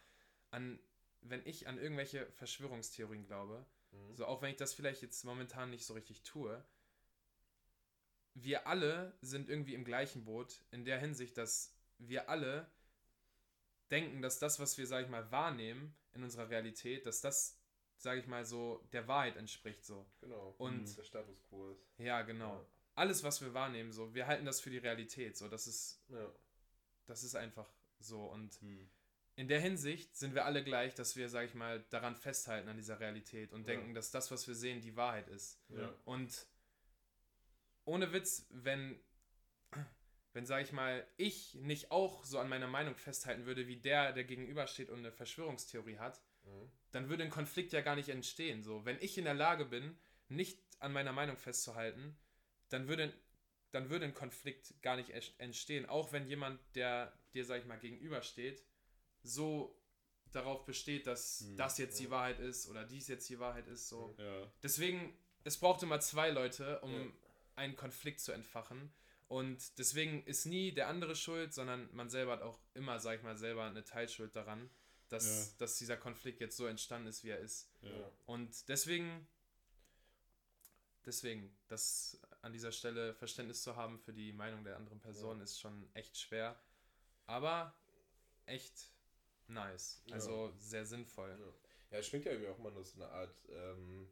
[0.50, 0.78] an,
[1.20, 4.16] wenn ich an irgendwelche Verschwörungstheorien glaube, mhm.
[4.16, 6.64] so auch wenn ich das vielleicht jetzt momentan nicht so richtig tue,
[8.34, 12.68] wir alle sind irgendwie im gleichen Boot in der Hinsicht, dass wir alle
[13.90, 17.58] denken, dass das, was wir, sag ich mal, wahrnehmen in unserer Realität, dass das,
[17.96, 20.06] sag ich mal, so der Wahrheit entspricht so.
[20.20, 20.54] Genau.
[20.58, 21.86] Und der Status quo ist.
[21.98, 22.54] Ja, genau.
[22.54, 22.66] Ja.
[22.96, 26.32] Alles, was wir wahrnehmen, so, wir halten das für die Realität, so, das ist, ja.
[27.06, 27.68] das ist einfach
[27.98, 28.88] so und mhm.
[29.34, 32.76] in der Hinsicht sind wir alle gleich, dass wir, sag ich mal, daran festhalten an
[32.76, 33.74] dieser Realität und ja.
[33.74, 35.58] denken, dass das, was wir sehen, die Wahrheit ist.
[36.04, 36.46] Und
[37.84, 38.98] ohne Witz, wenn,
[40.34, 44.12] wenn, sag ich mal, ich nicht auch so an meiner Meinung festhalten würde, wie der,
[44.12, 46.70] der gegenübersteht und eine Verschwörungstheorie hat, mhm.
[46.90, 48.62] dann würde ein Konflikt ja gar nicht entstehen.
[48.62, 49.96] So, wenn ich in der Lage bin,
[50.28, 52.16] nicht an meiner Meinung festzuhalten,
[52.68, 53.12] dann würde,
[53.70, 55.86] dann würde ein Konflikt gar nicht entstehen.
[55.86, 58.64] Auch wenn jemand, der dir, sag ich mal, gegenübersteht,
[59.22, 59.80] so
[60.32, 62.06] darauf besteht, dass hm, das jetzt ja.
[62.06, 63.88] die Wahrheit ist oder dies jetzt die Wahrheit ist.
[63.88, 64.16] So.
[64.18, 64.52] Ja.
[64.62, 67.06] Deswegen, es braucht immer zwei Leute, um ja
[67.56, 68.92] einen Konflikt zu entfachen.
[69.28, 73.22] Und deswegen ist nie der andere schuld, sondern man selber hat auch immer, sag ich
[73.22, 74.70] mal, selber eine Teilschuld daran,
[75.08, 75.54] dass, ja.
[75.58, 77.70] dass dieser Konflikt jetzt so entstanden ist, wie er ist.
[77.82, 77.90] Ja.
[78.26, 79.26] Und deswegen,
[81.06, 85.44] deswegen, das an dieser Stelle Verständnis zu haben für die Meinung der anderen Person ja.
[85.44, 86.60] ist schon echt schwer,
[87.26, 87.74] aber
[88.44, 88.90] echt
[89.46, 90.02] nice.
[90.10, 91.36] Also sehr sinnvoll.
[91.90, 94.08] Ja, es schwingt ja irgendwie auch immer nur so eine Art ähm,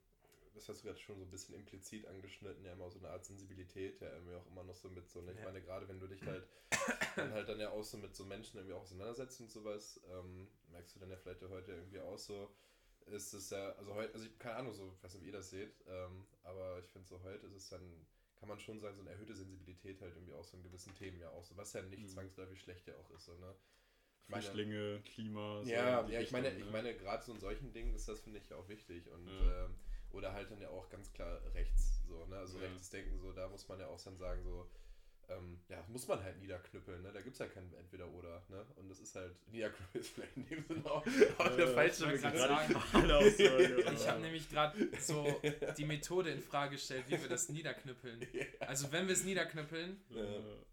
[0.54, 3.24] das hast du gerade schon so ein bisschen implizit angeschnitten, ja immer so eine Art
[3.24, 5.32] Sensibilität, ja irgendwie auch immer noch so mit so, ne?
[5.32, 5.44] ich ja.
[5.44, 6.46] meine, gerade wenn du dich halt
[7.16, 10.48] dann halt dann ja auch so mit so Menschen irgendwie auch auseinandersetzt und sowas, ähm,
[10.70, 12.54] merkst du dann ja vielleicht ja heute irgendwie auch so,
[13.06, 15.32] ist es ja, also heute, also ich keine Ahnung, so, ich weiß nicht, wie ihr
[15.32, 18.94] das seht, ähm, aber ich finde so heute ist es dann, kann man schon sagen,
[18.96, 21.72] so eine erhöhte Sensibilität halt irgendwie auch so in gewissen Themen ja auch so, was
[21.72, 22.08] ja nicht mhm.
[22.08, 23.54] zwangsläufig schlecht ja auch ist, so, ne?
[24.26, 25.62] Flüchtlinge, Klima.
[25.62, 26.58] So ja, ja, ich meine, ne?
[26.58, 29.08] ich meine, gerade so in solchen Dingen ist das, finde ich, auch wichtig.
[29.08, 29.64] Und ja.
[29.64, 29.74] ähm,
[30.12, 32.36] oder halt dann ja auch ganz klar rechts, so, ne?
[32.36, 32.64] Also ja.
[32.64, 34.68] rechtes Denken, so, da muss man ja auch dann sagen, so,
[35.28, 37.12] ähm, ja, muss man halt niederknüppeln, ne?
[37.12, 38.66] Da gibt es ja kein Entweder-Oder, ne?
[38.76, 41.06] Und das ist halt, niederknüppeln ist vielleicht in dem Sinne auch,
[41.38, 42.22] auch der falsche Begriff.
[43.92, 45.40] Ich habe nämlich gerade so
[45.78, 48.26] die Methode in Frage gestellt, wie wir das niederknüppeln.
[48.60, 50.24] Also wenn wir es niederknüppeln, ja.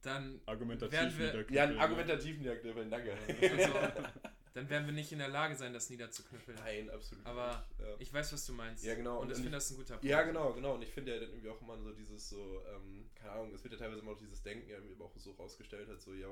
[0.02, 1.28] dann argumentativ werden wir...
[1.28, 3.18] Niederknüppeln, ja, argumentativ niederknüppeln, danke.
[3.42, 3.74] Also,
[4.54, 6.58] dann werden wir nicht in der Lage sein, das niederzuknüppeln.
[6.58, 7.88] Nein, absolut Aber nicht.
[7.88, 7.96] Ja.
[8.00, 8.84] ich weiß, was du meinst.
[8.84, 9.20] Ja, genau.
[9.22, 10.06] Und, ich finde das ein guter Punkt.
[10.06, 10.76] Ja, genau, genau.
[10.76, 13.64] Und ich finde ja dann irgendwie auch immer so dieses so, ähm, keine Ahnung, es
[13.64, 16.28] wird ja teilweise immer auch dieses Denken ja irgendwie auch so rausgestellt hat, so, ja,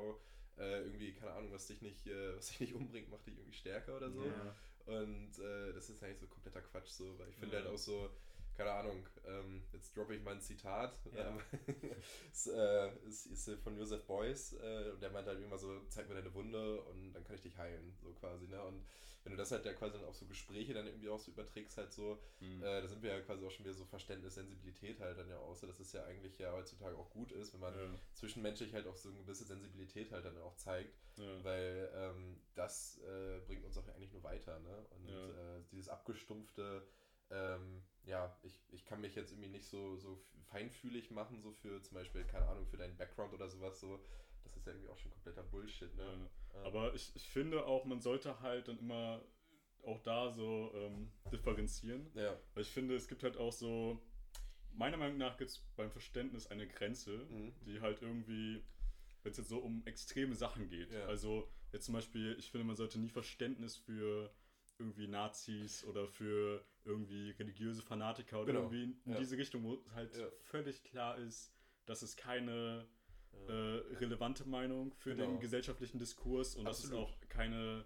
[0.58, 3.58] äh, irgendwie, keine Ahnung, was dich nicht, äh, was dich nicht umbringt, macht dich irgendwie
[3.58, 4.25] stärker oder so.
[4.25, 4.56] Ja.
[4.88, 7.63] Und äh, das ist eigentlich so kompletter Quatsch, so, weil ich finde ja.
[7.63, 8.10] halt auch so,
[8.58, 10.98] keine Ahnung, ähm, jetzt droppe ich mal ein Zitat.
[11.15, 11.30] Ja.
[11.30, 11.41] Ähm,
[12.32, 16.10] es äh, ist, ist, von Joseph Beuys äh, und der meint halt immer so, zeig
[16.10, 18.62] mir deine Wunde und dann kann ich dich heilen, so quasi, ne?
[18.63, 18.84] Und
[19.24, 21.78] wenn du das halt ja quasi dann auf so Gespräche dann irgendwie auch so überträgst,
[21.78, 22.63] halt so, mhm.
[22.63, 25.38] äh, da sind wir ja quasi auch schon wieder so Verständnis, Sensibilität halt dann ja
[25.38, 28.00] auch so, dass es ja eigentlich ja heutzutage auch gut ist, wenn man ja.
[28.13, 31.43] zwischenmenschlich halt auch so eine gewisse Sensibilität halt dann auch zeigt, ja.
[31.43, 34.86] weil ähm, das äh, bringt uns auch eigentlich nur weiter, ne?
[34.91, 35.10] Und.
[35.10, 36.88] Äh, dieses abgestumpfte
[37.30, 41.82] ähm, ja, ich, ich kann mich jetzt irgendwie nicht so, so feinfühlig machen, so für
[41.82, 44.00] zum Beispiel, keine Ahnung, für deinen Background oder sowas, so.
[44.44, 46.30] Das ist ja irgendwie auch schon kompletter Bullshit, ne?
[46.54, 46.63] Ja.
[46.63, 49.22] Aber ich, ich finde auch, man sollte halt dann immer
[49.84, 52.10] auch da so ähm, differenzieren.
[52.13, 52.38] Ja.
[52.54, 54.02] Weil ich finde, es gibt halt auch so,
[54.72, 57.54] meiner Meinung nach gibt es beim Verständnis eine Grenze, mhm.
[57.66, 58.63] die halt irgendwie,
[59.24, 60.92] wenn es jetzt so um extreme Sachen geht.
[60.92, 61.06] Ja.
[61.06, 64.32] Also jetzt zum Beispiel, ich finde, man sollte nie Verständnis für
[64.80, 68.72] irgendwie Nazis oder für irgendwie religiöse Fanatiker oder genau.
[68.72, 69.20] irgendwie in ja.
[69.20, 70.28] diese Richtung, wo halt ja.
[70.44, 71.54] völlig klar ist,
[71.86, 72.88] dass es keine
[73.34, 73.54] ja.
[73.54, 75.32] äh, relevante Meinung für genau.
[75.32, 76.94] den gesellschaftlichen Diskurs und Absolut.
[76.94, 77.86] das ist auch keine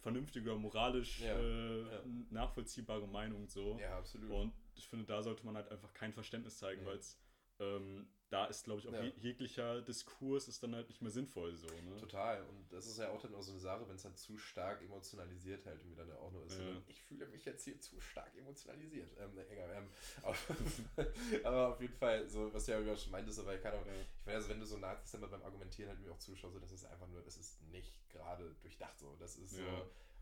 [0.00, 1.84] vernünftige, moralisch äh,
[2.30, 3.78] nachvollziehbare Meinung so.
[3.80, 4.30] Ja, absolut.
[4.30, 7.18] Und ich finde, da sollte man halt einfach kein Verständnis zeigen, weil es
[7.60, 9.04] ähm, da ist, glaube ich, auch ja.
[9.20, 11.68] jeglicher Diskurs ist dann halt nicht mehr sinnvoll so.
[11.68, 11.96] Ne?
[12.00, 12.42] Total.
[12.42, 14.82] Und das ist ja auch dann auch so eine Sache, wenn es dann zu stark
[14.82, 16.58] emotionalisiert halt irgendwie dann ja auch nur ist.
[16.58, 16.64] Ja.
[16.88, 19.08] Ich fühle mich jetzt hier zu stark emotionalisiert.
[19.20, 19.88] Ähm, egal, ähm,
[21.44, 23.86] aber, auf jeden Fall, so was du ja auch schon meintest, aber ich kann auch,
[23.86, 23.92] ja.
[23.92, 26.58] ich meine, also wenn du so Nazis dann beim Argumentieren halt mir auch zuschaust, so,
[26.58, 29.14] das ist einfach nur, das ist nicht gerade durchdacht so.
[29.20, 29.62] Das ist so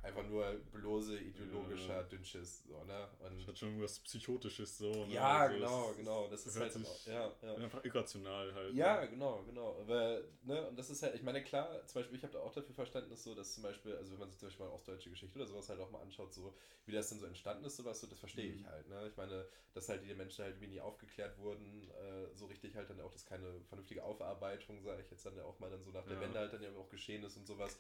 [0.03, 2.03] einfach nur bloße ideologischer ja.
[2.03, 3.09] Dünnschiss, so, ne?
[3.21, 5.15] Und das hat schon was Psychotisches, so, ne?
[5.15, 6.29] Ja, also genau, genau.
[6.29, 7.55] Das ist halt sich, ja, ja.
[7.55, 8.75] einfach irrational halt.
[8.75, 9.11] Ja, ne?
[9.11, 9.77] genau, genau.
[9.81, 12.53] Aber, ne, und das ist halt, ich meine, klar, zum Beispiel, ich habe da auch
[12.53, 15.39] dafür Verständnis, so, dass zum Beispiel, also wenn man sich zum Beispiel mal ostdeutsche Geschichte
[15.39, 16.53] oder sowas halt auch mal anschaut, so,
[16.85, 18.59] wie das denn so entstanden ist, sowas, so, das verstehe mhm.
[18.59, 19.07] ich halt, ne?
[19.09, 22.91] Ich meine, dass halt die Menschen halt wie nie aufgeklärt wurden, äh, so richtig halt
[22.91, 25.93] dann auch, dass keine vernünftige Aufarbeitung, sage ich jetzt dann ja auch mal dann so
[25.93, 27.79] nach der Wende halt dann ja auch geschehen ist und sowas.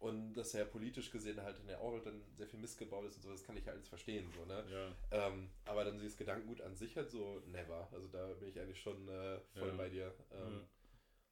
[0.00, 3.22] Und dass er politisch gesehen halt in der auch dann sehr viel missgebaut ist und
[3.22, 4.32] so, das kann ich ja alles verstehen.
[4.34, 4.64] So, ne?
[4.70, 5.28] Ja.
[5.28, 7.86] Ähm, aber dann dieses Gedankengut an sich halt so, never.
[7.92, 9.74] Also da bin ich eigentlich schon äh, voll ja.
[9.74, 10.14] bei dir.
[10.32, 10.66] Ähm.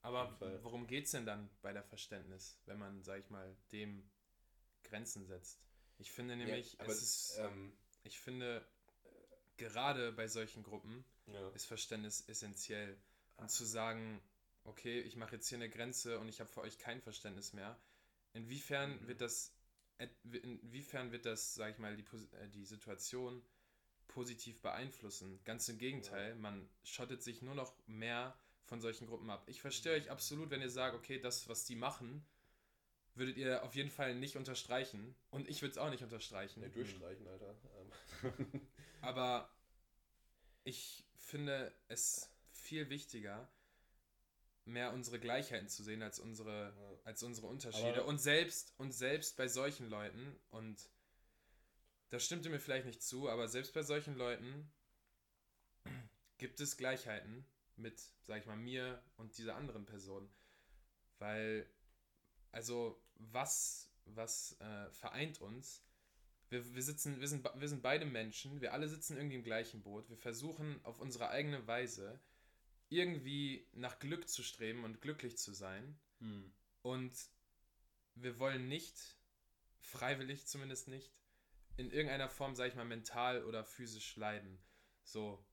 [0.02, 4.08] Aber worum geht es denn dann bei der Verständnis, wenn man, sag ich mal, dem
[4.84, 5.60] Grenzen setzt?
[5.96, 7.72] Ich finde nämlich, ja, es ist, ähm,
[8.04, 8.64] ich finde,
[9.56, 11.04] gerade bei solchen Gruppen
[11.54, 12.96] ist Verständnis essentiell.
[13.36, 14.20] Und zu sagen,
[14.64, 17.78] okay, ich mache jetzt hier eine Grenze und ich habe für euch kein Verständnis mehr,
[18.32, 19.08] Inwiefern mhm.
[19.08, 19.54] wird das,
[20.22, 22.04] inwiefern wird das, sag ich mal, die,
[22.36, 23.42] äh, die Situation
[24.06, 25.40] positiv beeinflussen?
[25.44, 26.34] Ganz im Gegenteil, ja.
[26.36, 29.44] man schottet sich nur noch mehr von solchen Gruppen ab.
[29.46, 32.26] Ich verstehe euch absolut, wenn ihr sagt, okay, das, was die machen,
[33.14, 35.14] würdet ihr auf jeden Fall nicht unterstreichen.
[35.30, 36.60] Und ich würde es auch nicht unterstreichen.
[36.60, 37.56] Nee, durchstreichen, Alter.
[38.22, 38.62] Ähm.
[39.00, 39.50] Aber
[40.64, 43.48] ich finde es viel wichtiger,
[44.68, 46.98] mehr unsere Gleichheiten zu sehen als unsere, ja.
[47.04, 48.00] als unsere Unterschiede.
[48.00, 50.88] Aber und selbst, und selbst bei solchen Leuten, und
[52.10, 54.70] das stimmte mir vielleicht nicht zu, aber selbst bei solchen Leuten
[56.38, 57.44] gibt es Gleichheiten
[57.76, 60.28] mit, sag ich mal, mir und dieser anderen Person.
[61.18, 61.68] Weil,
[62.52, 65.84] also, was, was äh, vereint uns?
[66.48, 69.82] Wir, wir, sitzen, wir, sind, wir sind beide Menschen, wir alle sitzen irgendwie im gleichen
[69.82, 70.08] Boot.
[70.08, 72.20] Wir versuchen auf unsere eigene Weise
[72.88, 75.98] irgendwie nach Glück zu streben und glücklich zu sein.
[76.20, 76.52] Hm.
[76.82, 77.12] Und
[78.14, 79.16] wir wollen nicht,
[79.80, 81.12] freiwillig zumindest nicht,
[81.76, 84.58] in irgendeiner Form, sag ich mal, mental oder physisch leiden.
[85.04, 85.44] So.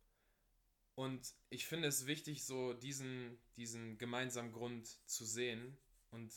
[0.96, 5.78] Und ich finde es wichtig, so diesen, diesen gemeinsamen Grund zu sehen
[6.12, 6.34] und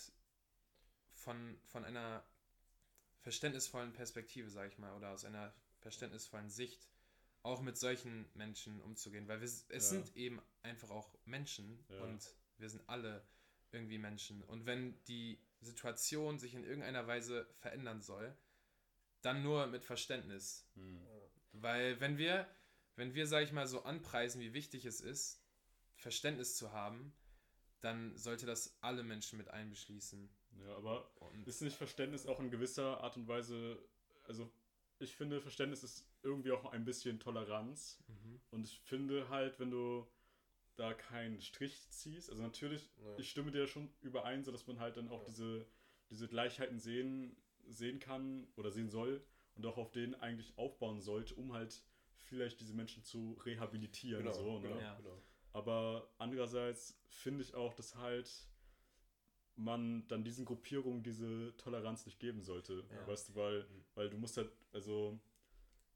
[1.12, 2.24] von, von einer
[3.20, 6.88] verständnisvollen Perspektive, sag ich mal, oder aus einer verständnisvollen Sicht
[7.42, 9.80] auch mit solchen Menschen umzugehen, weil wir, es ja.
[9.80, 12.02] sind eben einfach auch Menschen ja.
[12.02, 13.26] und wir sind alle
[13.70, 14.42] irgendwie Menschen.
[14.44, 18.36] Und wenn die Situation sich in irgendeiner Weise verändern soll,
[19.22, 20.66] dann nur mit Verständnis.
[20.74, 21.00] Hm.
[21.52, 22.48] Weil wenn wir,
[22.96, 25.42] wenn wir, sag ich mal, so anpreisen, wie wichtig es ist,
[25.96, 27.12] Verständnis zu haben,
[27.80, 30.28] dann sollte das alle Menschen mit einbeschließen.
[30.60, 33.78] Ja, aber und ist nicht Verständnis auch in gewisser Art und Weise,
[34.26, 34.50] also
[35.00, 38.02] ich finde, Verständnis ist irgendwie auch ein bisschen Toleranz.
[38.08, 38.40] Mhm.
[38.50, 40.06] Und ich finde halt, wenn du
[40.76, 43.18] da keinen Strich ziehst, also natürlich, ja.
[43.18, 45.26] ich stimme dir schon überein, so dass man halt dann auch ja.
[45.28, 45.66] diese,
[46.10, 49.24] diese Gleichheiten sehen, sehen kann oder sehen soll
[49.56, 51.82] und auch auf denen eigentlich aufbauen sollte, um halt
[52.16, 54.22] vielleicht diese Menschen zu rehabilitieren.
[54.22, 54.68] Genau, so, ne?
[54.68, 54.94] genau, ja.
[54.96, 55.22] genau.
[55.52, 58.30] Aber andererseits finde ich auch, dass halt
[59.58, 62.84] man dann diesen Gruppierungen diese Toleranz nicht geben sollte.
[62.90, 63.06] Ja.
[63.06, 63.84] Weißt du, weil, mhm.
[63.94, 65.18] weil du musst halt, also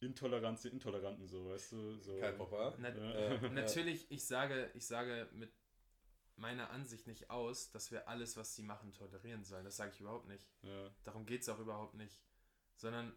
[0.01, 1.98] Intoleranz den Intoleranten, so, weißt du?
[2.01, 2.18] So.
[2.18, 2.75] Kein Papa.
[2.79, 5.53] Na, äh, natürlich, ich sage, ich sage mit
[6.37, 9.64] meiner Ansicht nicht aus, dass wir alles, was sie machen, tolerieren sollen.
[9.64, 10.51] Das sage ich überhaupt nicht.
[10.62, 10.90] Ja.
[11.05, 12.20] Darum geht es auch überhaupt nicht.
[12.75, 13.14] Sondern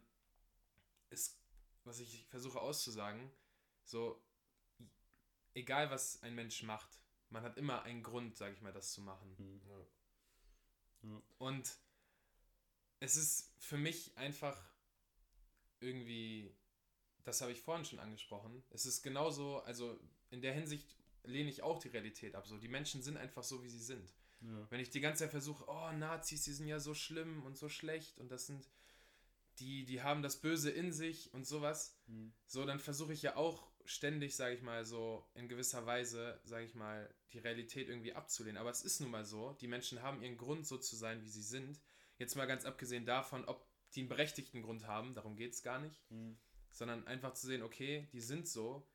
[1.10, 1.41] es,
[1.86, 3.31] was ich versuche auszusagen,
[3.84, 4.21] so,
[5.55, 9.01] egal was ein Mensch macht, man hat immer einen Grund, sage ich mal, das zu
[9.01, 9.36] machen.
[9.38, 9.62] Mhm.
[11.06, 11.22] Ja.
[11.38, 11.78] Und
[13.00, 14.60] es ist für mich einfach
[15.80, 16.56] irgendwie,
[17.24, 21.63] das habe ich vorhin schon angesprochen, es ist genauso, also in der Hinsicht lehne ich
[21.63, 22.48] auch die Realität ab.
[22.48, 24.13] So, die Menschen sind einfach so, wie sie sind.
[24.41, 24.68] Ja.
[24.70, 27.70] Wenn ich die ganze Zeit versuche, oh, Nazis, die sind ja so schlimm und so
[27.70, 28.70] schlecht und das sind,
[29.60, 32.34] die, die haben das Böse in sich und sowas, mhm.
[32.46, 36.65] so, dann versuche ich ja auch ständig, sage ich mal, so in gewisser Weise, sage
[36.65, 38.58] ich mal, die Realität irgendwie abzulehnen.
[38.58, 41.30] Aber es ist nun mal so, die Menschen haben ihren Grund so zu sein, wie
[41.30, 41.80] sie sind.
[42.17, 45.80] Jetzt mal ganz abgesehen davon, ob die einen berechtigten Grund haben, darum geht es gar
[45.80, 46.38] nicht, mhm.
[46.71, 48.88] sondern einfach zu sehen, okay, die sind so.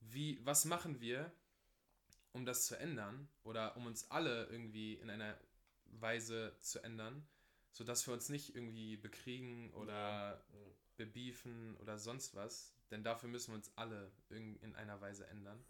[0.00, 1.32] Wie, was machen wir,
[2.32, 5.36] um das zu ändern oder um uns alle irgendwie in einer
[5.86, 7.26] Weise zu ändern,
[7.72, 10.44] sodass wir uns nicht irgendwie bekriegen oder
[10.96, 15.64] bebiefen oder sonst was, denn dafür müssen wir uns alle in einer Weise ändern.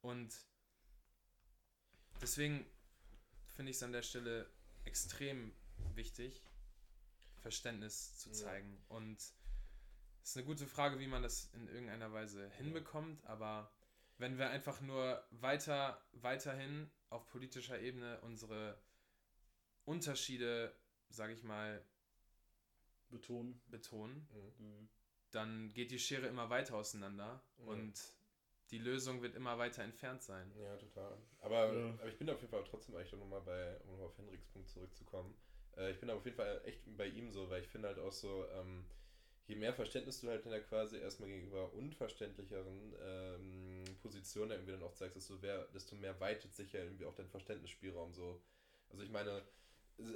[0.00, 0.34] Und
[2.20, 2.64] deswegen
[3.48, 4.48] finde ich es an der Stelle
[4.84, 5.52] extrem
[5.94, 6.42] wichtig,
[7.40, 8.72] Verständnis zu zeigen.
[8.74, 8.96] Ja.
[8.96, 9.18] Und
[10.22, 13.72] es ist eine gute Frage, wie man das in irgendeiner Weise hinbekommt, aber
[14.18, 18.80] wenn wir einfach nur weiter, weiterhin auf politischer Ebene unsere
[19.84, 20.74] Unterschiede,
[21.10, 21.84] sage ich mal,
[23.08, 24.26] betonen, betonen
[24.58, 24.88] mhm.
[25.36, 27.68] Dann geht die Schere immer weiter auseinander mhm.
[27.68, 27.94] und
[28.70, 30.50] die Lösung wird immer weiter entfernt sein.
[30.58, 31.16] Ja, total.
[31.40, 31.90] Aber, ja.
[32.00, 35.36] aber ich bin auf jeden Fall trotzdem eigentlich nochmal bei, um auf Henriks Punkt zurückzukommen.
[35.76, 38.12] Äh, ich bin auf jeden Fall echt bei ihm so, weil ich finde halt auch
[38.12, 38.86] so, ähm,
[39.46, 44.82] je mehr Verständnis du halt in der quasi erstmal gegenüber unverständlicheren ähm, Positionen irgendwie dann
[44.82, 48.42] auch zeigst, desto mehr, desto mehr weitet sich ja irgendwie auch dein Verständnisspielraum so.
[48.88, 49.42] Also ich meine,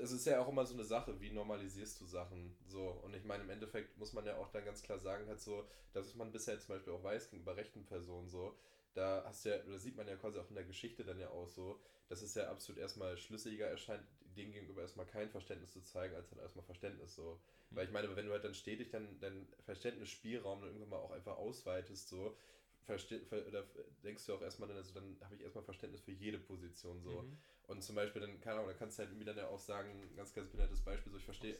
[0.02, 2.88] es ist ja auch immer so eine Sache, wie normalisierst du Sachen so.
[3.02, 5.66] Und ich meine, im Endeffekt muss man ja auch dann ganz klar sagen, halt so,
[5.92, 8.56] dass man bisher zum Beispiel auch weiß gegenüber rechten Personen so,
[8.94, 11.48] da hast ja, da sieht man ja quasi auch in der Geschichte dann ja auch
[11.48, 14.02] so, dass es ja absolut erstmal schlüssiger erscheint,
[14.36, 17.40] denen gegenüber erstmal kein Verständnis zu zeigen, als dann erstmal Verständnis so.
[17.70, 17.76] Mhm.
[17.76, 21.12] Weil ich meine, wenn du halt dann stetig dann dein Verständnisspielraum dann irgendwann mal auch
[21.12, 22.36] einfach ausweitest, so,
[22.84, 23.64] verste oder
[24.02, 27.22] denkst du auch erstmal dann, also dann habe ich erstmal Verständnis für jede Position so.
[27.22, 27.38] Mhm.
[27.70, 29.88] Und zum Beispiel dann, keine Ahnung, da kannst du halt irgendwie dann ja auch sagen,
[30.16, 31.56] ganz, ganz benanntes Beispiel, so ich verstehe,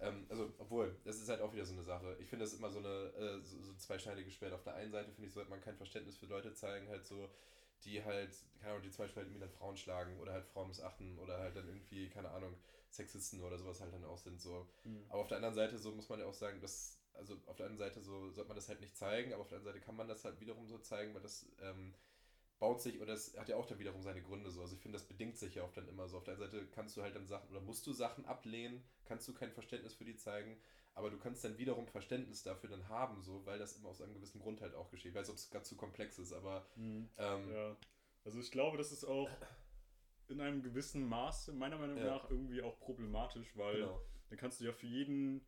[0.00, 2.16] ähm, also obwohl, das ist halt auch wieder so eine Sache.
[2.18, 4.52] Ich finde das immer so eine äh, so, so zweischneidige Schwert.
[4.52, 7.30] Auf der einen Seite finde ich, sollte man kein Verständnis für Leute zeigen, halt so,
[7.84, 10.66] die halt, keine Ahnung, die zum Beispiel halt irgendwie dann Frauen schlagen oder halt Frauen
[10.66, 12.56] missachten oder halt dann irgendwie, keine Ahnung,
[12.90, 14.68] Sexisten oder sowas halt dann auch sind so.
[14.82, 15.04] Mhm.
[15.10, 17.66] Aber auf der anderen Seite so muss man ja auch sagen, dass, also auf der
[17.66, 19.94] anderen Seite so sollte man das halt nicht zeigen, aber auf der anderen Seite kann
[19.94, 21.94] man das halt wiederum so zeigen, weil das ähm,
[22.62, 24.60] baut sich, oder das hat ja auch dann wiederum seine Gründe so.
[24.60, 26.18] Also ich finde, das bedingt sich ja auch dann immer so.
[26.18, 29.26] Auf der einen Seite kannst du halt dann Sachen, oder musst du Sachen ablehnen, kannst
[29.26, 30.56] du kein Verständnis für die zeigen,
[30.94, 34.14] aber du kannst dann wiederum Verständnis dafür dann haben, so, weil das immer aus einem
[34.14, 35.10] gewissen Grund halt auch geschieht.
[35.10, 36.64] Ich weiß, ob es gerade zu komplex ist, aber.
[36.76, 37.08] Mhm.
[37.18, 37.76] Ähm, ja.
[38.24, 39.28] Also ich glaube, das ist auch
[40.28, 42.04] in einem gewissen Maße meiner Meinung ja.
[42.04, 44.00] nach irgendwie auch problematisch, weil genau.
[44.28, 45.44] dann kannst du ja für jeden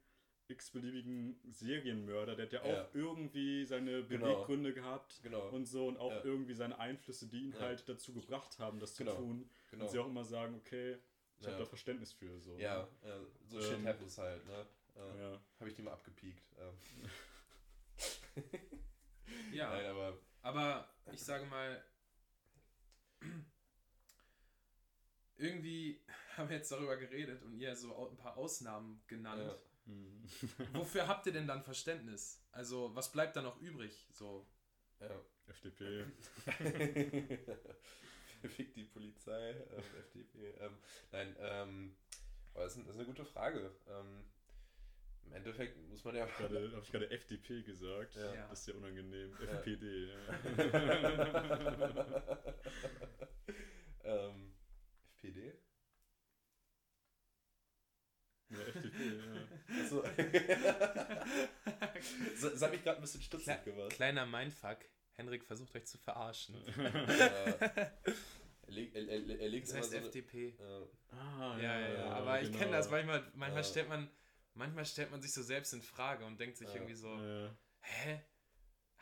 [0.49, 4.27] x-beliebigen Serienmörder, der hat ja, ja, auch irgendwie seine genau.
[4.27, 4.87] Beweggründe genau.
[4.87, 5.49] gehabt genau.
[5.49, 6.25] und so und auch ja.
[6.25, 7.61] irgendwie seine Einflüsse, die ihn ja.
[7.61, 9.13] halt dazu gebracht haben, das genau.
[9.13, 9.51] zu tun.
[9.71, 9.85] Genau.
[9.85, 10.99] Und sie auch immer sagen, okay,
[11.41, 12.39] ich habe da Verständnis für.
[12.41, 13.27] So, ja, ne?
[13.47, 14.67] so ähm, shit happens halt, ne?
[14.97, 15.41] Äh, ja.
[15.61, 16.45] Habe ich die mal abgepiekt.
[16.59, 17.11] Ähm.
[19.53, 21.83] ja, Nein, aber, aber ich sage mal,
[25.37, 26.01] irgendwie
[26.37, 29.55] haben wir jetzt darüber geredet und ihr so ein paar Ausnahmen genannt.
[29.87, 30.25] Mhm.
[30.73, 32.43] Wofür habt ihr denn dann Verständnis?
[32.53, 34.07] Also, was bleibt da noch übrig?
[34.13, 34.47] So.
[35.01, 35.11] Ja.
[35.47, 36.07] FDP.
[38.49, 40.51] Fick die Polizei, ähm, FDP.
[40.61, 40.79] Ähm,
[41.13, 41.97] nein, ähm,
[42.55, 43.75] aber das ist, das ist, eine gute Frage.
[43.89, 44.25] Ähm,
[45.25, 46.27] Im Endeffekt muss man ja.
[46.27, 48.17] Habe ich gerade FDP gesagt?
[48.17, 48.49] Ja.
[48.49, 49.33] Das ist ja unangenehm.
[49.41, 49.47] Ja.
[49.53, 50.09] FPD.
[50.09, 50.17] Ja.
[54.29, 54.53] ähm,
[55.17, 55.55] FPD?
[58.51, 59.44] Ja, FDP, ja.
[59.69, 60.03] Also,
[62.51, 63.91] das hat mich gerade ein bisschen stutzig Kle gemacht.
[63.91, 64.79] Kleiner Mindfuck.
[65.13, 66.57] Henrik versucht euch zu verarschen.
[66.77, 67.93] er,
[68.67, 70.55] leg, er, er, er legt das heißt so FDP.
[70.59, 72.05] Eine, ah, ja, ja, ja.
[72.11, 72.59] Aber ich genau.
[72.59, 73.21] kenne das manchmal.
[73.35, 73.69] Manchmal ja.
[73.69, 74.11] stellt man,
[74.55, 76.75] manchmal stellt man sich so selbst in Frage und denkt sich ja.
[76.75, 77.17] irgendwie so,
[77.81, 78.21] hä?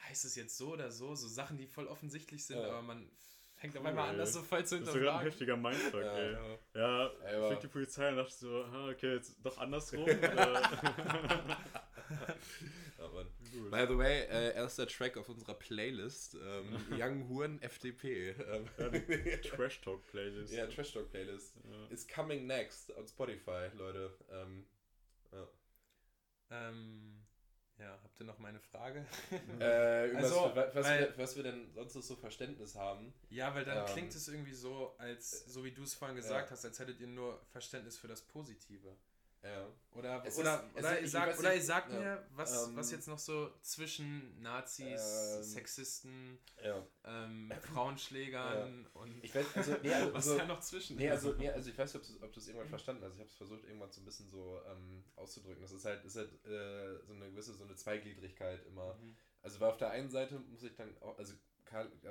[0.08, 1.14] Heißt es jetzt so oder so?
[1.14, 3.10] So Sachen, die voll offensichtlich sind, aber man
[3.62, 4.84] fängt auf einmal an, das so voll zu hinterfragen.
[4.84, 6.36] Das ist sogar ein heftiger Mindfuck, ja, ey.
[6.74, 10.04] Ja, ja fick die Polizei und dachte so, ah, okay, jetzt doch andersrum.
[13.70, 18.30] By the way, äh, erster Track auf unserer Playlist, ähm, Young Huren FDP.
[18.30, 18.88] Ähm, ja,
[19.48, 20.52] Trash Talk Playlist.
[20.52, 21.54] Ja, Trash Talk Playlist.
[21.64, 21.86] Ja.
[21.90, 24.12] Is coming next on Spotify, Leute.
[24.30, 24.66] Ähm,
[25.32, 25.48] ja.
[26.50, 27.21] Ähm,
[27.82, 29.04] ja, habt ihr noch meine Frage?
[29.60, 33.12] Äh, also, was, was, weil, wir, was wir denn sonst so Verständnis haben.
[33.30, 36.46] Ja, weil dann ähm, klingt es irgendwie so, als so wie du es vorhin gesagt
[36.46, 36.50] ja.
[36.52, 38.96] hast, als hättet ihr nur Verständnis für das Positive.
[39.42, 39.66] Ja.
[39.94, 41.98] Oder, es oder, ist, oder, ihr sagt, oder ihr sagt ja.
[41.98, 46.86] mir, was, ähm, was jetzt noch so zwischen Nazis, ähm, Sexisten, ja.
[47.04, 49.00] ähm, Frauenschlägern ja.
[49.00, 51.68] und ich weiß, also, nee, also, was also, da noch zwischen nee, also, nee, also
[51.68, 53.14] ich weiß nicht, ob du es irgendwann verstanden hast.
[53.14, 55.60] Ich habe es versucht, irgendwann so ein bisschen so ähm, auszudrücken.
[55.60, 58.94] Das ist halt, ist halt äh, so eine gewisse so eine Zweigliedrigkeit immer.
[58.94, 59.16] Mhm.
[59.42, 61.34] Also weil auf der einen Seite muss ich dann auch, also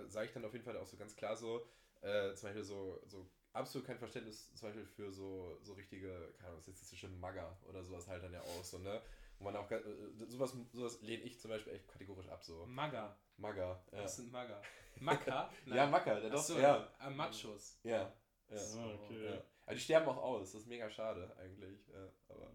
[0.07, 1.65] sage ich dann auf jeden Fall auch so ganz klar so,
[2.01, 6.49] äh, zum Beispiel so, so absolut kein Verständnis zum Beispiel für so, so richtige, keine
[6.49, 9.01] Ahnung, sexistische Magger oder sowas halt dann ja auch so, ne?
[9.39, 9.81] Wo man auch, äh,
[10.27, 12.65] sowas, sowas lehne ich zum Beispiel echt kategorisch ab, so.
[12.65, 13.17] Magger.
[13.37, 14.03] Magger, ja.
[14.03, 14.61] Was sind Magger?
[14.99, 15.51] Macker?
[15.65, 16.87] ja, Macker, der doch, so, ja.
[16.99, 17.79] Äh, Machos.
[17.83, 18.13] Ja.
[18.49, 18.57] ja.
[18.57, 19.25] So, okay.
[19.25, 19.41] Ja.
[19.65, 21.87] Aber die sterben auch aus, das ist mega schade eigentlich.
[21.87, 22.51] Ja, aber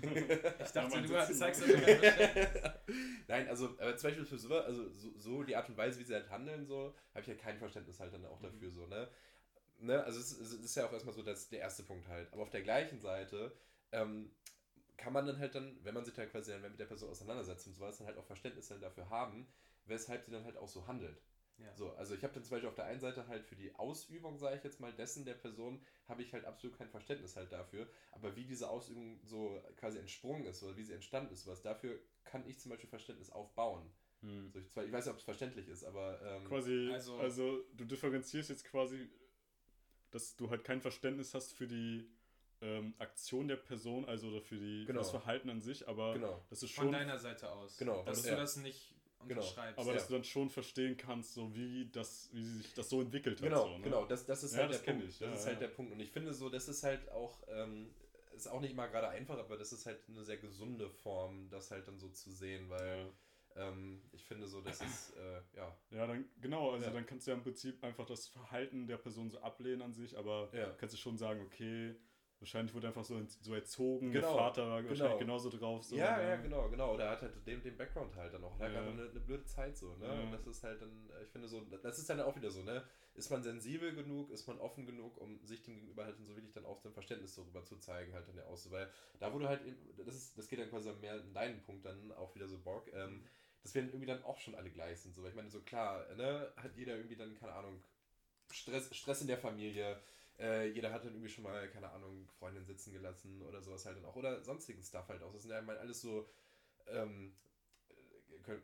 [0.64, 2.72] ich dachte, du zeigst das Nein,
[3.28, 6.04] Nein, also aber zum Beispiel für so, also so, so, die Art und Weise, wie
[6.04, 8.44] sie halt handeln, so, habe ich halt kein Verständnis halt dann auch mhm.
[8.44, 9.08] dafür, so, ne?
[9.78, 10.02] Ne?
[10.04, 12.32] Also es, es, ist ja auch erstmal so das, der erste Punkt halt.
[12.32, 13.52] Aber auf der gleichen Seite
[13.92, 14.30] ähm,
[14.96, 17.66] kann man dann halt dann, wenn man sich dann quasi dann mit der Person auseinandersetzt
[17.66, 19.46] und sowas, dann halt auch Verständnis dann dafür haben,
[19.86, 21.20] weshalb sie dann halt auch so handelt.
[21.58, 21.72] Ja.
[21.76, 24.38] So, also ich habe dann zum Beispiel auf der einen Seite halt für die Ausübung,
[24.38, 27.88] sage ich jetzt mal, dessen der Person, habe ich halt absolut kein Verständnis halt dafür.
[28.12, 32.00] Aber wie diese Ausübung so quasi entsprungen ist oder wie sie entstanden ist, was dafür
[32.24, 33.88] kann ich zum Beispiel Verständnis aufbauen.
[34.20, 34.50] Hm.
[34.50, 36.20] So, ich, zwar, ich weiß nicht, ob es verständlich ist, aber.
[36.22, 39.08] Ähm, quasi, also, also du differenzierst jetzt quasi,
[40.14, 42.08] dass du halt kein Verständnis hast für die
[42.60, 45.00] ähm, Aktion der Person, also oder für, die, genau.
[45.00, 46.40] für das Verhalten an sich, aber genau.
[46.48, 46.84] das ist schon.
[46.84, 47.76] Von deiner Seite aus.
[47.76, 48.04] Genau.
[48.04, 48.36] Dass das, du ja.
[48.36, 48.94] das nicht
[49.26, 49.40] genau.
[49.40, 49.78] unterschreibst.
[49.78, 49.94] Aber ja.
[49.94, 53.48] dass du dann schon verstehen kannst, so wie das, wie sich das so entwickelt hat.
[53.48, 53.82] Genau, so, ne?
[53.82, 54.06] genau.
[54.06, 55.08] Das, das ist ja, halt das der Punkt.
[55.08, 55.18] Ich.
[55.18, 55.92] Das ist halt der Punkt.
[55.92, 57.90] Und ich finde so, das ist halt auch, ähm,
[58.36, 61.72] ist auch nicht immer gerade einfach, aber das ist halt eine sehr gesunde Form, das
[61.72, 63.12] halt dann so zu sehen, weil
[63.56, 65.76] ähm, ich finde so, das ist, äh, ja.
[65.90, 66.92] Ja, dann, genau, also ja.
[66.92, 70.16] dann kannst du ja im Prinzip einfach das Verhalten der Person so ablehnen an sich,
[70.16, 70.70] aber ja.
[70.78, 71.96] kannst du schon sagen, okay,
[72.44, 74.90] Wahrscheinlich wurde einfach so, so erzogen, genau, der Vater war genau.
[74.90, 75.82] wahrscheinlich genauso drauf.
[75.82, 76.28] So, ja, ne?
[76.28, 76.94] ja, genau, genau.
[76.94, 78.58] Der hat halt den, den Background halt dann auch.
[78.58, 78.80] Der ja.
[78.80, 80.06] hat eine, eine blöde Zeit so, ne?
[80.06, 80.20] Ja.
[80.20, 82.84] Und das ist halt dann, ich finde so, das ist dann auch wieder so, ne?
[83.14, 86.52] Ist man sensibel genug, ist man offen genug, um sich dem gegenüber halt so wirklich
[86.52, 88.70] dann auch so ein Verständnis darüber zu zeigen, halt dann ja aus.
[88.70, 88.90] Weil
[89.20, 89.62] da wurde halt,
[90.04, 92.92] das ist, das geht dann quasi mehr in deinen Punkt dann auch wieder so Bock,
[92.92, 93.24] ähm,
[93.64, 95.14] dass wir dann irgendwie dann auch schon alle gleich sind.
[95.14, 95.22] So.
[95.22, 97.82] Weil ich meine, so klar, ne, hat jeder irgendwie dann, keine Ahnung,
[98.52, 99.98] Stress, Stress in der Familie,
[100.38, 103.96] äh, jeder hat dann irgendwie schon mal, keine Ahnung, Freundin sitzen gelassen oder sowas halt
[103.96, 104.16] dann auch.
[104.16, 105.32] Oder sonstigen Stuff halt auch.
[105.32, 106.28] Das sind ja mal alles so,
[106.88, 107.34] ähm,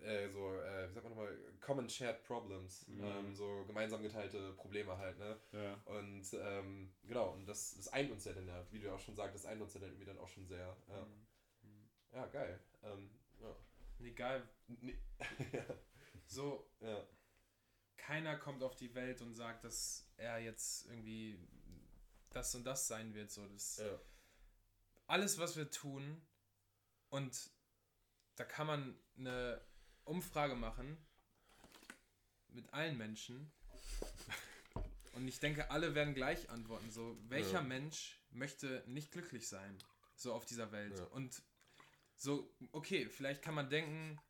[0.04, 2.86] äh, so, äh, wie sagt man nochmal, Common Shared Problems.
[2.86, 3.02] Mhm.
[3.02, 5.40] Ähm, so gemeinsam geteilte Probleme halt, ne?
[5.52, 5.80] Ja.
[5.86, 9.00] Und ähm, genau, und das, das eint uns ja dann ja, wie du ja auch
[9.00, 10.76] schon sagst, das eint uns ja dann irgendwie dann auch schon sehr.
[10.88, 11.06] Ja,
[11.62, 11.88] mhm.
[12.12, 12.60] ja geil.
[12.82, 13.10] Ähm,
[14.00, 14.48] Nee, geil.
[14.66, 14.98] Nee.
[16.26, 17.06] so, ja.
[17.96, 21.38] keiner kommt auf die Welt und sagt, dass er jetzt irgendwie
[22.30, 23.30] das und das sein wird.
[23.30, 24.00] So, das ja.
[25.06, 26.22] Alles, was wir tun,
[27.10, 27.50] und
[28.36, 29.60] da kann man eine
[30.04, 30.96] Umfrage machen
[32.48, 33.52] mit allen Menschen.
[35.12, 36.90] Und ich denke, alle werden gleich antworten.
[36.90, 37.62] So, welcher ja.
[37.62, 39.76] Mensch möchte nicht glücklich sein?
[40.14, 40.98] So auf dieser Welt.
[40.98, 41.04] Ja.
[41.06, 41.42] Und
[42.20, 44.20] so, okay, vielleicht kann man denken,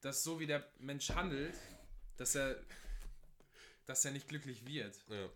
[0.00, 1.54] dass so wie der Mensch handelt,
[2.16, 2.58] dass er,
[3.84, 4.98] dass er nicht glücklich wird.
[5.08, 5.28] Ja.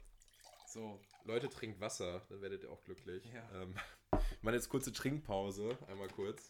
[0.66, 0.98] So.
[1.24, 3.22] Leute, trinkt Wasser, dann werdet ihr auch glücklich.
[3.34, 3.62] Ja.
[3.62, 3.74] Ähm,
[4.12, 6.48] ich meine jetzt kurze Trinkpause, einmal kurz.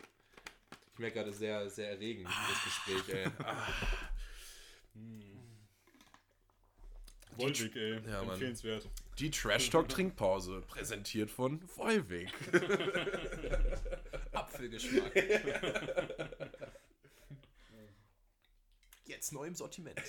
[0.93, 2.49] Ich merke gerade sehr, sehr erregend, ah.
[2.51, 3.27] das Gespräch, ey.
[3.45, 3.67] Ah.
[4.95, 5.23] Hm.
[7.37, 8.01] Volvic, ey.
[8.07, 8.89] Ja, Empfehlenswert.
[9.19, 12.33] Die Trash Talk Trinkpause, präsentiert von Volvic.
[14.59, 15.15] Apfelgeschmack.
[19.07, 19.99] Jetzt neu im Sortiment.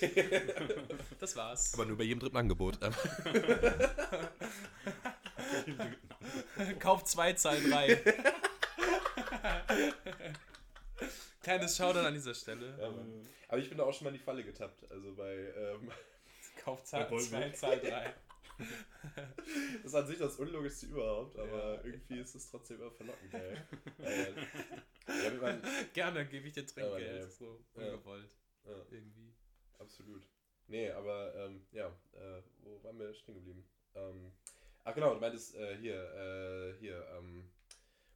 [1.20, 1.74] Das war's.
[1.74, 2.78] Aber nur bei jedem dritten Angebot.
[6.78, 8.02] Kauf 2, Zahl 3.
[11.42, 12.74] Kleines Shoutout an dieser Stelle.
[12.80, 12.90] Ja,
[13.48, 14.90] aber ich bin da auch schon mal in die Falle getappt.
[14.90, 15.34] Also bei.
[15.34, 15.90] Ähm,
[16.64, 18.14] Kauf 2, Zahl 3.
[19.82, 21.84] das ist an sich das Unlogischste überhaupt, aber ja.
[21.84, 23.56] irgendwie ist es trotzdem immer verlockend, ey.
[25.24, 27.22] ja, man, Gerne gebe ich dir Trinkgeld.
[27.22, 28.30] Ja, so ungewollt.
[28.64, 28.72] Ja.
[28.90, 29.34] Irgendwie.
[29.78, 30.28] Absolut.
[30.66, 33.64] Nee, aber ähm, ja, äh, wo waren wir stehen geblieben?
[33.94, 34.32] Ähm,
[34.84, 37.50] ach genau, du meintest äh, hier, äh, hier, ähm,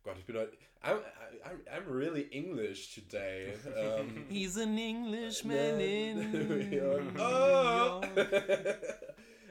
[0.05, 0.57] Gott, ich bin heute.
[0.82, 0.99] I'm,
[1.42, 3.55] I'm, I'm really English today.
[3.64, 7.18] Um, He's an Englishman in New York.
[7.18, 8.03] Oh!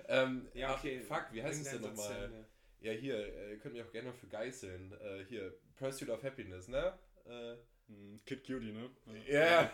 [0.08, 1.02] Ähm, ja, okay.
[1.04, 2.46] Ach, fuck, wie heißt es denn nochmal?
[2.80, 4.92] Ja, hier, äh, ihr könnt mich auch gerne für geißeln.
[5.00, 6.98] Äh, hier, Pursuit of Happiness, ne?
[7.26, 7.56] Äh,
[7.88, 8.90] hm, Kid Cutie, ne?
[9.28, 9.72] Ja.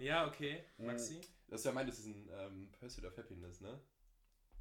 [0.00, 0.64] ja, okay.
[0.78, 1.20] Maxi?
[1.48, 3.80] Das ist ja mein, das ist ein ähm, Pursuit of Happiness, ne?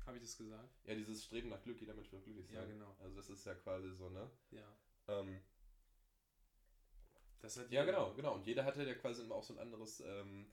[0.05, 0.69] Habe ich das gesagt?
[0.85, 2.55] Ja, dieses Streben nach Glück, jeder Mensch will glücklich sein.
[2.55, 2.95] Ja, genau.
[2.99, 4.29] Also das ist ja quasi so, ne?
[4.51, 4.75] Ja.
[5.07, 5.39] Ähm,
[7.41, 8.35] das hat ja, genau, genau.
[8.35, 10.51] Und jeder hatte ja quasi immer auch so ein anderes ähm,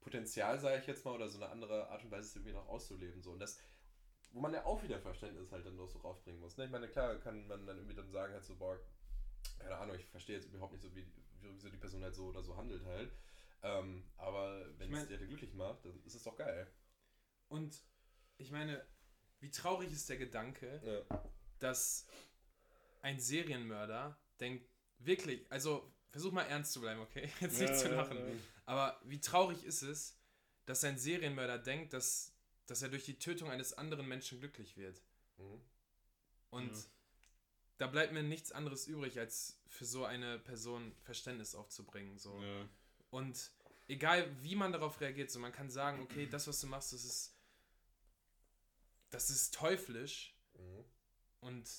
[0.00, 2.68] Potenzial, sage ich jetzt mal, oder so eine andere Art und Weise, es irgendwie noch
[2.68, 3.22] auszuleben.
[3.22, 3.32] So.
[3.32, 3.58] Und das,
[4.32, 6.56] wo man ja auch wieder Verständnis halt dann noch so rausbringen muss.
[6.56, 6.64] Ne?
[6.64, 8.78] Ich meine, klar kann man dann irgendwie dann sagen, halt so, boah,
[9.58, 11.06] keine Ahnung, ich verstehe jetzt überhaupt nicht so, wie,
[11.40, 13.12] wieso die Person halt so oder so handelt halt.
[13.62, 16.66] Ähm, aber wenn ich mein, es dir glücklich macht, dann ist es doch geil.
[17.48, 17.82] Und
[18.38, 18.86] ich meine,
[19.40, 21.22] wie traurig ist der Gedanke, ja.
[21.58, 22.06] dass
[23.02, 27.30] ein Serienmörder denkt, wirklich, also versuch mal ernst zu bleiben, okay?
[27.40, 28.18] Jetzt nicht ja, zu lachen.
[28.18, 28.34] Ja,
[28.66, 30.16] aber wie traurig ist es,
[30.66, 32.32] dass ein Serienmörder denkt, dass,
[32.66, 35.02] dass er durch die Tötung eines anderen Menschen glücklich wird.
[35.38, 35.60] Mhm.
[36.50, 36.72] Und
[37.78, 42.18] da bleibt mir nichts anderes übrig, als für so eine Person Verständnis aufzubringen.
[42.18, 42.38] So.
[42.42, 42.68] Ja.
[43.10, 43.50] Und
[43.88, 47.04] egal wie man darauf reagiert, so man kann sagen, okay, das, was du machst, das
[47.04, 47.34] ist,
[49.10, 50.34] das ist teuflisch.
[50.54, 50.84] Mhm.
[51.40, 51.70] Und,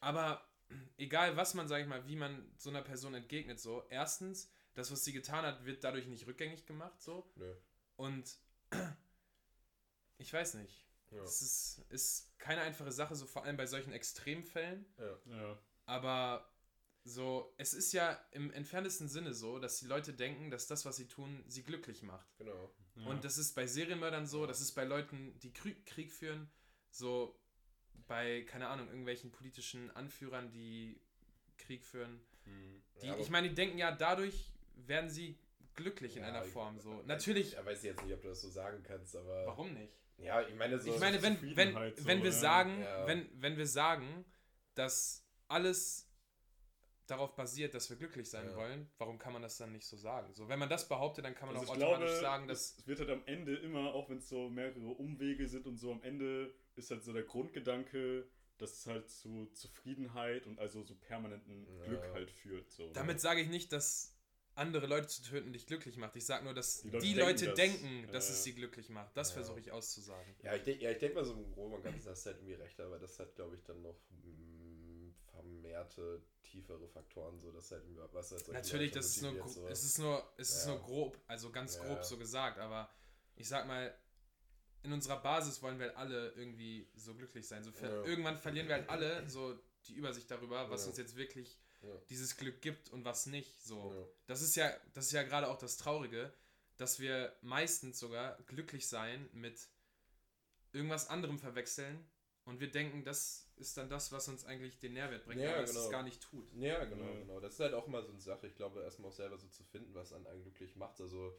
[0.00, 0.49] aber
[0.96, 4.90] egal was man, sag ich mal, wie man so einer Person entgegnet, so, erstens, das,
[4.90, 7.30] was sie getan hat, wird dadurch nicht rückgängig gemacht, so.
[7.36, 7.54] Nö.
[7.96, 8.38] Und
[10.18, 10.86] ich weiß nicht.
[11.10, 11.22] Ja.
[11.22, 14.86] Es ist, ist keine einfache Sache, so vor allem bei solchen Extremfällen.
[14.96, 15.18] Ja.
[15.26, 15.58] ja.
[15.86, 16.48] Aber
[17.04, 20.96] so, es ist ja im entferntesten Sinne so, dass die Leute denken, dass das, was
[20.96, 22.36] sie tun, sie glücklich macht.
[22.38, 22.72] Genau.
[22.96, 23.06] Ja.
[23.06, 26.50] Und das ist bei Serienmördern so, das ist bei Leuten, die Krieg führen,
[26.90, 27.39] so
[28.06, 31.00] bei, keine Ahnung, irgendwelchen politischen Anführern, die
[31.58, 32.20] Krieg führen.
[32.44, 32.82] Hm.
[33.02, 35.38] Die, ja, ich meine, die denken ja, dadurch werden sie
[35.74, 36.78] glücklich in einer Form.
[36.78, 37.02] So.
[37.06, 37.54] Natürlich.
[37.54, 39.46] Ich weiß jetzt nicht, ob du das so sagen kannst, aber.
[39.46, 39.92] Warum nicht?
[40.18, 40.92] Ja, ich meine, so.
[40.92, 42.36] Ich meine, wenn, wenn, so, wenn wir ja.
[42.36, 43.06] sagen, ja.
[43.06, 44.24] wenn, wenn wir sagen,
[44.74, 46.06] dass alles
[47.06, 48.56] darauf basiert, dass wir glücklich sein ja.
[48.56, 50.32] wollen, warum kann man das dann nicht so sagen?
[50.34, 52.78] So, wenn man das behauptet, dann kann man also auch automatisch glaube, sagen, dass.
[52.78, 55.92] Es wird halt am Ende immer, auch wenn es so mehrere Umwege sind und so,
[55.92, 60.94] am Ende ist halt so der Grundgedanke, dass es halt zu Zufriedenheit und also so
[60.94, 61.84] permanenten ja.
[61.86, 62.70] Glück halt führt.
[62.70, 63.20] So, Damit ne?
[63.20, 64.16] sage ich nicht, dass
[64.54, 66.16] andere Leute zu töten dich glücklich macht.
[66.16, 68.90] Ich sage nur, dass die Leute, die Leute denken, denken dass, äh, es sie glücklich
[68.90, 69.16] macht.
[69.16, 69.34] Das ja.
[69.34, 70.34] versuche ich auszusagen.
[70.42, 72.54] Ja, ich denke ja, denk mal so im Groben und Ganzen hast du halt irgendwie
[72.54, 77.84] recht, aber das hat, glaube ich, dann noch mm, vermehrte, tiefere Faktoren, so dass halt
[78.12, 79.66] was halt Natürlich, das ist nur, so.
[79.68, 81.84] es ist nur, es ist nur grob, also ganz ja.
[81.84, 82.90] grob so gesagt, aber
[83.36, 83.94] ich sag mal,
[84.82, 87.62] in unserer Basis wollen wir halt alle irgendwie so glücklich sein.
[87.62, 88.04] So ja.
[88.04, 91.94] Irgendwann verlieren wir halt alle so die Übersicht darüber, was uns jetzt wirklich ja.
[92.08, 93.62] dieses Glück gibt und was nicht.
[93.62, 94.06] So, ja.
[94.26, 96.32] das ist ja, das ist ja gerade auch das Traurige,
[96.76, 99.68] dass wir meistens sogar glücklich sein mit
[100.72, 102.08] irgendwas anderem verwechseln
[102.44, 105.64] und wir denken, das ist dann das, was uns eigentlich den Nährwert bringt, ja, aber
[105.64, 105.84] genau.
[105.84, 106.50] es gar nicht tut.
[106.54, 107.20] Ja, genau, ja.
[107.20, 107.40] genau.
[107.40, 108.46] Das ist halt auch immer so eine Sache.
[108.46, 111.00] Ich glaube, erstmal auch selber so zu finden, was einen glücklich macht.
[111.00, 111.38] Also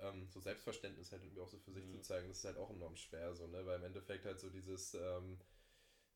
[0.00, 1.92] ähm, so Selbstverständnis halt irgendwie auch so für sich mhm.
[1.92, 3.64] zu zeigen, das ist halt auch enorm schwer, so, ne?
[3.66, 5.38] Weil im Endeffekt halt so dieses, ähm,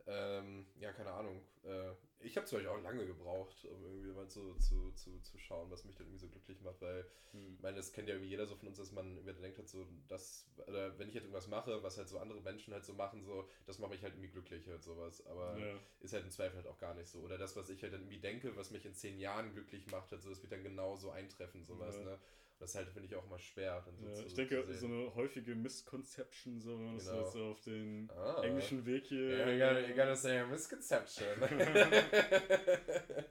[0.06, 1.42] ähm, ja, keine Ahnung.
[1.62, 5.38] Äh, ich habe zum Beispiel auch lange gebraucht, um irgendwie mal so zu, zu, zu
[5.38, 7.54] schauen, was mich dann irgendwie so glücklich macht, weil hm.
[7.54, 9.68] ich meine, das kennt ja irgendwie jeder so von uns, dass man irgendwie denkt hat,
[9.68, 12.94] so, dass, oder wenn ich jetzt irgendwas mache, was halt so andere Menschen halt so
[12.94, 15.24] machen, so, das macht mich halt irgendwie glücklich halt sowas.
[15.26, 15.74] Aber ja.
[16.00, 17.20] ist halt im Zweifel halt auch gar nicht so.
[17.20, 20.10] Oder das, was ich halt dann irgendwie denke, was mich in zehn Jahren glücklich macht,
[20.10, 22.04] halt so, das wird dann genauso eintreffen, sowas, ja.
[22.04, 22.18] ne?
[22.62, 23.82] Das halt, finde ich, auch mal schwer.
[23.84, 27.20] Dann so ja, zu, ich denke, so eine häufige Misconception, so, wenn man genau.
[27.20, 28.40] das so auf den ah.
[28.44, 29.30] englischen Weg hier.
[29.30, 31.26] Yeah, you, gotta, you gotta say a misconception.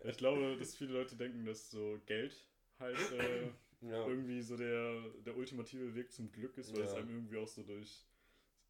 [0.03, 2.45] ich glaube, dass viele Leute denken, dass so Geld
[2.77, 3.43] halt äh,
[3.87, 4.05] ja.
[4.05, 6.87] irgendwie so der, der ultimative Weg zum Glück ist, weil ja.
[6.87, 8.05] es einem irgendwie auch so durch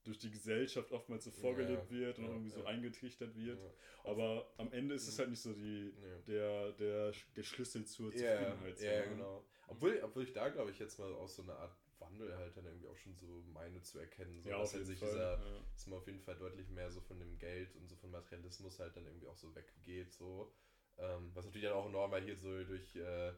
[0.04, 3.60] durch die Gesellschaft oftmals so vorgelebt ja, wird und ja, irgendwie so eingetrichtert wird.
[4.04, 5.94] Aber am Ende ist es halt nicht so die,
[6.28, 8.80] der, der, der Schlüssel zur Zufriedenheit.
[8.80, 9.46] Ja, ja, genau.
[9.72, 12.66] Obwohl, obwohl ich da, glaube ich, jetzt mal auch so eine Art Wandel halt dann
[12.66, 14.42] irgendwie auch schon so meine zu erkennen.
[14.42, 15.64] So, ja, dass halt sich Fall, dieser, ja.
[15.74, 18.80] dass man auf jeden Fall deutlich mehr so von dem Geld und so von Materialismus
[18.80, 20.14] halt dann irgendwie auch so weggeht.
[20.14, 20.52] So.
[20.98, 23.32] Ähm, was natürlich dann auch enorm hier so durch, äh,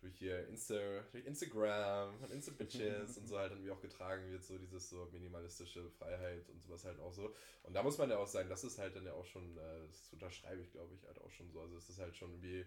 [0.00, 4.44] durch hier Insta, durch Instagram und Insta-Bitches und so halt dann wie auch getragen wird,
[4.44, 7.34] so dieses so minimalistische Freiheit und sowas halt auch so.
[7.64, 9.86] Und da muss man ja auch sagen, das ist halt dann ja auch schon, äh,
[9.88, 11.60] das unterschreibe ich glaube ich halt auch schon so.
[11.60, 12.64] Also es ist halt schon wie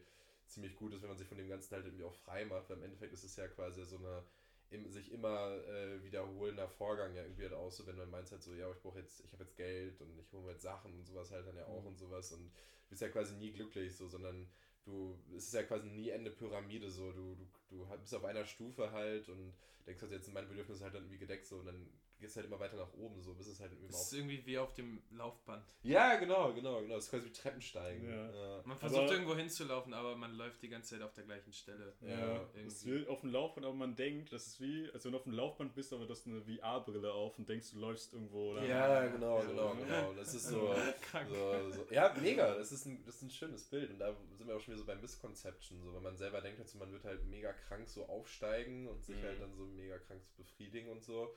[0.49, 2.77] ziemlich gut ist, wenn man sich von dem Ganzen halt irgendwie auch frei macht, weil
[2.77, 4.23] im Endeffekt ist es ja quasi so eine
[4.71, 8.43] im, sich immer äh, wiederholender Vorgang ja irgendwie halt auch so, wenn man meint halt
[8.43, 10.93] so, ja, ich brauche jetzt, ich habe jetzt Geld und ich hole mir jetzt Sachen
[10.93, 11.87] und sowas halt dann ja auch mhm.
[11.87, 14.47] und sowas und du bist ja quasi nie glücklich so, sondern
[14.85, 18.45] du, es ist ja quasi nie Ende Pyramide so, du, du, du bist auf einer
[18.45, 19.53] Stufe halt und
[19.87, 21.87] denkst halt jetzt sind meine Bedürfnisse halt dann irgendwie gedeckt so und dann
[22.19, 24.57] gehst halt immer weiter nach oben, so bis es halt irgendwie Das ist irgendwie wie
[24.57, 25.63] auf dem Laufband.
[25.83, 26.95] Ja, genau, genau, genau.
[26.95, 28.09] Das ist quasi wie Treppensteigen.
[28.09, 28.31] Ja.
[28.31, 28.61] Ja.
[28.65, 31.93] Man versucht aber irgendwo hinzulaufen, aber man läuft die ganze Zeit auf der gleichen Stelle.
[32.01, 35.17] Ja, es ist auf dem Laufband, aber man denkt, das ist wie, als wenn du
[35.17, 38.51] auf dem Laufband bist, aber du hast eine VR-Brille auf und denkst, du läufst irgendwo.
[38.51, 40.13] Oder ja, genau, genau, genau.
[40.13, 40.73] Das ist so,
[41.29, 42.55] so, so, Ja, mega.
[42.55, 43.89] Das ist, ein, das ist ein schönes Bild.
[43.91, 45.81] Und da sind wir auch schon wieder so beim Misconception.
[45.81, 49.17] So, wenn man selber denkt, also man wird halt mega krank so aufsteigen und sich
[49.17, 49.23] mhm.
[49.23, 51.33] halt dann so mega krank zu befriedigen und so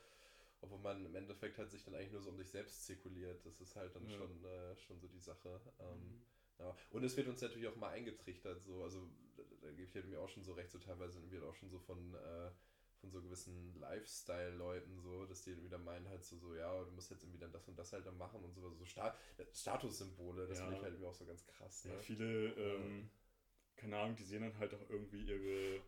[0.62, 3.44] obwohl man im Endeffekt halt sich dann eigentlich nur so um sich selbst zirkuliert.
[3.44, 4.16] Das ist halt dann ja.
[4.16, 5.60] schon, äh, schon so die Sache.
[5.80, 6.22] Ähm, mhm.
[6.60, 6.76] ja.
[6.90, 10.06] Und es wird uns natürlich auch mal eingetrichtert, so, also da, da gebe ich halt
[10.06, 12.50] mir auch schon so recht, so teilweise wird auch schon so von, äh,
[13.00, 17.10] von so gewissen Lifestyle-Leuten so, dass die wieder meinen halt so, so, ja, du musst
[17.10, 19.16] jetzt irgendwie dann das und das halt dann machen und so, so Sta
[19.52, 20.64] Statussymbole, das ja.
[20.64, 21.84] finde ich halt irgendwie auch so ganz krass.
[21.84, 21.94] Ne?
[21.94, 23.10] Ja, viele, ähm,
[23.74, 25.82] keine Ahnung, die sehen dann halt auch irgendwie ihre,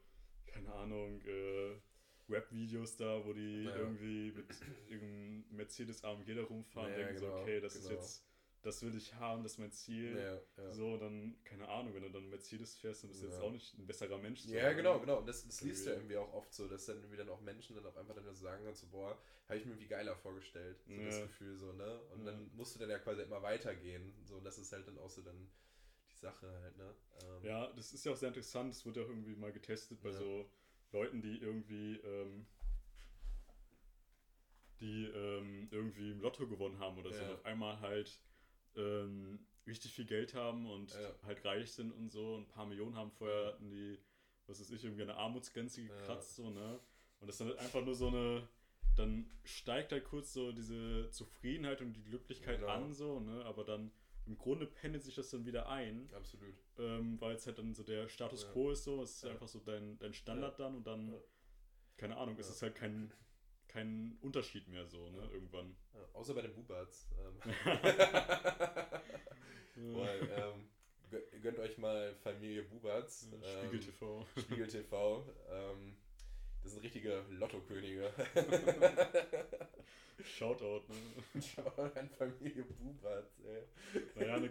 [0.46, 1.76] keine Ahnung, äh,
[2.28, 3.76] Rap-Videos da, wo die ja.
[3.76, 4.46] irgendwie mit
[4.88, 7.84] irgendeinem Mercedes AMG da rumfahren ja, denken genau, so, okay, das genau.
[7.86, 8.24] ist jetzt
[8.64, 10.18] das will ich haben, das ist mein Ziel.
[10.56, 10.72] Ja.
[10.72, 13.78] So, dann, keine Ahnung, wenn du dann Mercedes fährst, dann bist du jetzt auch nicht
[13.78, 14.46] ein besserer Mensch.
[14.46, 14.76] Ja, haben.
[14.76, 15.18] genau, genau.
[15.18, 17.42] Und das, das liest du ja irgendwie auch oft so, dass dann irgendwie dann auch
[17.42, 19.18] Menschen dann auch einfach dann sagen so, boah,
[19.48, 20.78] habe ich mir irgendwie geiler vorgestellt.
[20.86, 22.00] So das Gefühl so, ne?
[22.14, 24.14] Und dann musst du dann ja quasi immer weitergehen.
[24.24, 25.50] So, und das ist halt dann auch so dann
[26.10, 26.94] die Sache halt, ne?
[27.22, 28.72] Ähm, ja, das ist ja auch sehr interessant.
[28.72, 30.48] Das wird ja auch irgendwie mal getestet bei so
[30.94, 32.46] Leuten, die irgendwie, ähm,
[34.80, 37.22] die ähm, irgendwie im Lotto gewonnen haben oder so.
[37.22, 38.20] Und auf einmal halt
[38.76, 41.14] ähm, richtig viel Geld haben und ja.
[41.24, 42.36] halt reich sind und so.
[42.36, 43.98] Ein paar Millionen haben vorher hatten die,
[44.46, 46.44] was weiß ich, irgendwie eine Armutsgrenze gekratzt, ja.
[46.44, 46.80] so, ne?
[47.20, 48.48] Und das ist dann halt einfach nur so eine,
[48.96, 52.72] dann steigt halt kurz so diese Zufriedenheit und die Glücklichkeit genau.
[52.72, 53.44] an, so, ne?
[53.44, 53.90] Aber dann
[54.26, 56.08] im Grunde pendelt sich das dann wieder ein.
[56.14, 56.54] Absolut.
[56.78, 58.52] Ähm, weil es halt dann so der Status ja.
[58.52, 61.14] quo ist, so, es ist einfach so dein, dein Standard dann und dann,
[61.96, 63.12] keine Ahnung, es ist halt kein
[63.74, 65.74] kein Unterschied mehr so, ne, irgendwann.
[65.94, 67.08] Ja, außer bei den Bubats.
[67.18, 67.52] Ähm.
[69.96, 70.68] Weil, ähm,
[71.42, 73.28] gönnt euch mal Familie Bubats.
[73.42, 74.20] Spiegel TV.
[74.20, 75.26] Ähm, Spiegel TV.
[75.50, 75.96] Ähm,
[76.64, 78.12] das sind richtige Lottokönige.
[80.24, 81.42] Shoutout, ne?
[81.42, 83.62] Shoutout an Familie Bubats, ey.
[84.14, 84.50] Naja, ne,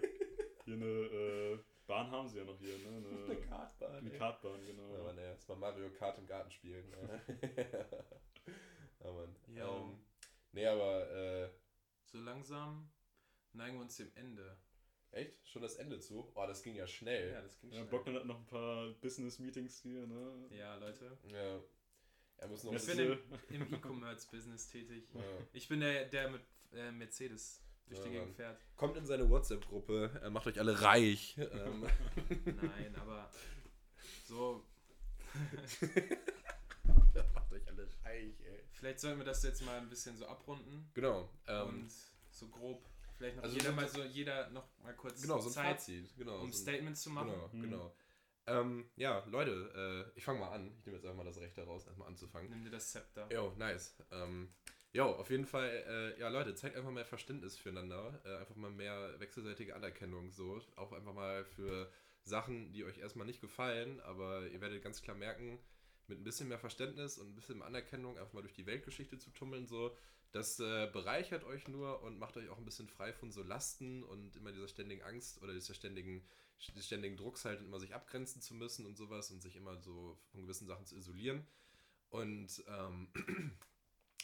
[0.63, 2.97] hier eine äh, Bahn haben sie ja noch hier, ne?
[2.97, 3.95] Eine, eine Kartbahn.
[3.95, 4.93] Eine Kartbahn, genau.
[4.93, 6.89] Ja, ne, das war Mario Kart im Garten spielen.
[6.89, 7.21] Ne?
[9.03, 9.35] Ja, Mann.
[9.53, 9.67] Ja.
[9.67, 9.99] Ähm,
[10.53, 11.11] nee, aber.
[11.11, 11.49] Äh,
[12.05, 12.89] so langsam
[13.51, 14.57] neigen wir uns dem Ende.
[15.11, 15.45] Echt?
[15.47, 16.31] Schon das Ende zu?
[16.35, 17.33] Oh, das ging ja schnell.
[17.33, 17.89] Ja, das ging ja, schnell.
[17.89, 20.47] Bockmann hat noch ein paar Business-Meetings hier, ne?
[20.51, 21.17] Ja, Leute.
[21.27, 21.59] Ja.
[22.37, 23.17] Er muss noch ich bin im,
[23.49, 25.07] im E-Commerce-Business tätig.
[25.13, 25.21] Ja.
[25.53, 26.41] Ich bin der, der mit
[26.73, 28.59] äh, Mercedes durch ja, die Gegend fährt.
[28.75, 31.37] Kommt in seine WhatsApp-Gruppe, äh, macht euch alle reich.
[31.37, 31.87] Ähm.
[32.45, 33.29] Nein, aber
[34.27, 34.65] so.
[37.33, 38.63] macht euch alle reich, ey.
[38.71, 40.89] Vielleicht sollten wir das jetzt mal ein bisschen so abrunden.
[40.93, 41.29] Genau.
[41.47, 41.91] Ähm, und
[42.31, 42.83] so grob,
[43.17, 46.17] vielleicht noch also jeder mal so, jeder noch mal kurz genau, so ein Zeit, Fazit,
[46.17, 47.31] genau, um so ein Statements zu machen.
[47.31, 47.61] Genau, mhm.
[47.61, 47.95] genau.
[48.45, 50.73] Ähm, ja, Leute, äh, ich fange mal an.
[50.77, 52.49] Ich nehme jetzt einfach mal das Recht daraus, erstmal anzufangen.
[52.49, 53.27] Nimm dir das Zepter.
[53.31, 53.95] Jo, nice.
[54.11, 54.53] Ähm,
[54.91, 58.21] jo, auf jeden Fall, äh, ja, Leute, zeigt einfach mehr Verständnis füreinander.
[58.25, 60.59] Äh, einfach mal mehr wechselseitige Anerkennung, so.
[60.75, 61.89] Auch einfach mal für
[62.23, 65.59] Sachen, die euch erstmal nicht gefallen, aber ihr werdet ganz klar merken,
[66.07, 69.17] mit ein bisschen mehr Verständnis und ein bisschen mehr Anerkennung einfach mal durch die Weltgeschichte
[69.17, 69.95] zu tummeln, so,
[70.31, 74.03] das äh, bereichert euch nur und macht euch auch ein bisschen frei von so Lasten
[74.03, 76.25] und immer dieser ständigen Angst oder dieser ständigen,
[76.59, 80.41] ständigen Drucks halt immer sich abgrenzen zu müssen und sowas und sich immer so von
[80.41, 81.45] gewissen Sachen zu isolieren.
[82.09, 83.09] Und ähm,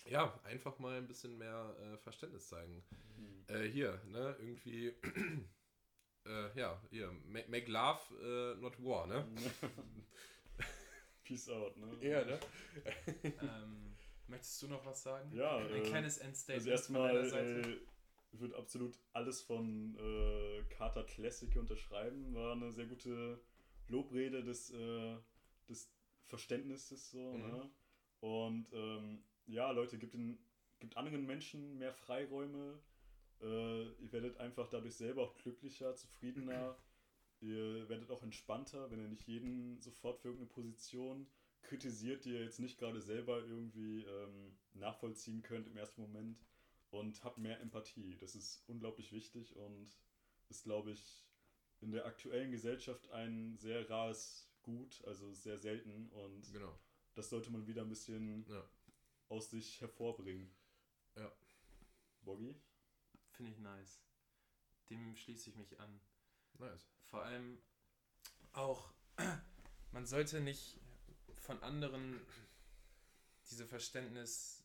[0.05, 2.83] ja, einfach mal ein bisschen mehr äh, Verständnis zeigen.
[3.17, 3.45] Mhm.
[3.47, 4.87] Äh, hier, ne, irgendwie,
[6.25, 9.27] äh, ja, hier, make, make love, äh, not war, ne?
[11.23, 11.97] Peace out, ne?
[12.01, 12.39] Ja, ne?
[13.23, 13.95] ähm,
[14.27, 15.31] möchtest du noch was sagen?
[15.33, 15.57] Ja.
[15.57, 16.67] Ein äh, kleines Endstatement.
[16.67, 17.79] Also erstmal
[18.33, 22.33] äh, wird absolut alles von äh, Carter Classic unterschreiben.
[22.33, 23.39] War eine sehr gute
[23.87, 25.17] Lobrede des, äh,
[25.67, 25.91] des
[26.25, 27.41] Verständnisses so, mhm.
[27.41, 27.69] ne?
[28.21, 30.37] Und ähm, ja, Leute, gibt, den,
[30.79, 32.79] gibt anderen Menschen mehr Freiräume.
[33.41, 36.77] Äh, ihr werdet einfach dadurch selber auch glücklicher, zufriedener.
[37.41, 41.25] Ihr werdet auch entspannter, wenn ihr nicht jeden sofort für irgendeine Position
[41.61, 46.37] kritisiert, die ihr jetzt nicht gerade selber irgendwie ähm, nachvollziehen könnt im ersten Moment
[46.91, 48.17] und habt mehr Empathie.
[48.17, 49.89] Das ist unglaublich wichtig und
[50.49, 51.25] ist, glaube ich,
[51.81, 56.77] in der aktuellen Gesellschaft ein sehr rares Gut, also sehr selten und genau.
[57.15, 58.69] das sollte man wieder ein bisschen ja.
[59.29, 60.51] aus sich hervorbringen.
[61.15, 61.31] Ja.
[62.21, 62.55] Boggy?
[63.31, 64.01] Finde ich nice.
[64.89, 66.01] Dem schließe ich mich an.
[66.57, 66.91] Nice.
[67.05, 67.57] Vor allem
[68.51, 68.91] auch,
[69.91, 70.77] man sollte nicht
[71.35, 72.19] von anderen
[73.49, 74.58] diese Verständnis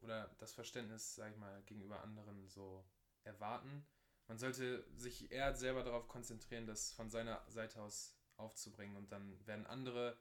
[0.00, 2.84] oder das Verständnis, sag ich mal, gegenüber anderen so
[3.24, 3.86] erwarten.
[4.26, 9.46] Man sollte sich eher selber darauf konzentrieren, das von seiner Seite aus aufzubringen und dann
[9.46, 10.16] werden andere,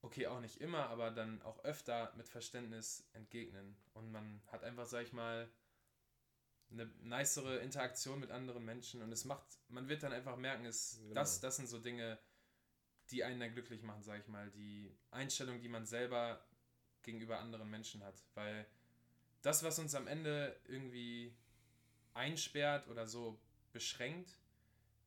[0.00, 3.76] okay, auch nicht immer, aber dann auch öfter mit Verständnis entgegnen.
[3.92, 5.50] Und man hat einfach, sag ich mal,
[6.70, 10.98] eine nicere Interaktion mit anderen Menschen und es macht, man wird dann einfach merken, es,
[11.00, 11.14] genau.
[11.14, 12.18] das, das sind so Dinge,
[13.10, 16.46] die einen dann glücklich machen, sag ich mal, die Einstellung, die man selber
[17.02, 18.66] gegenüber anderen Menschen hat, weil
[19.42, 21.34] das, was uns am Ende irgendwie
[22.14, 23.40] einsperrt oder so
[23.72, 24.36] beschränkt,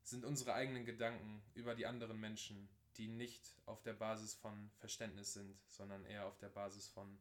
[0.03, 5.33] sind unsere eigenen Gedanken über die anderen Menschen, die nicht auf der Basis von Verständnis
[5.33, 7.17] sind, sondern eher auf der Basis von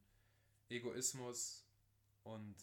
[0.68, 1.64] Egoismus
[2.24, 2.56] und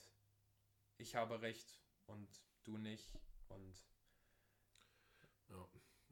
[0.98, 2.28] ich habe recht und
[2.64, 3.08] du nicht
[3.48, 3.89] und.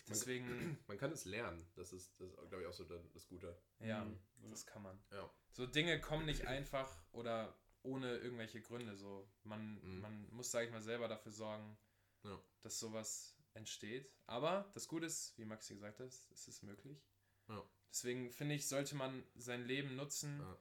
[0.10, 4.04] Deswegen man kann es lernen das ist das glaube ich auch so das Gute ja
[4.04, 4.20] mhm.
[4.50, 8.96] das kann man ja so Dinge kommen nicht einfach oder ohne irgendwelche Gründe.
[8.96, 9.28] So.
[9.44, 10.02] Man, mhm.
[10.02, 11.78] man muss, sage ich mal, selber dafür sorgen,
[12.24, 12.40] ja.
[12.62, 14.12] dass sowas entsteht.
[14.26, 17.04] Aber das Gute ist, wie Maxi gesagt hat, es ist möglich.
[17.48, 17.64] Ja.
[17.90, 20.60] Deswegen finde ich, sollte man sein Leben nutzen, ja.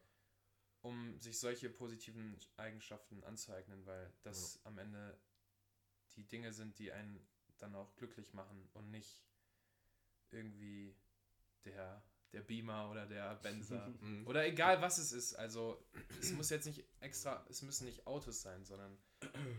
[0.82, 5.18] um sich solche positiven Eigenschaften anzueignen, weil das am Ende
[6.14, 7.26] die Dinge sind, die einen
[7.58, 9.25] dann auch glücklich machen und nicht
[10.30, 10.96] irgendwie
[11.64, 12.02] der
[12.32, 13.86] der Beamer oder der Benzer.
[14.00, 14.26] Mhm.
[14.26, 15.34] oder egal was es ist.
[15.34, 15.82] Also
[16.20, 18.98] es muss jetzt nicht extra, es müssen nicht Autos sein, sondern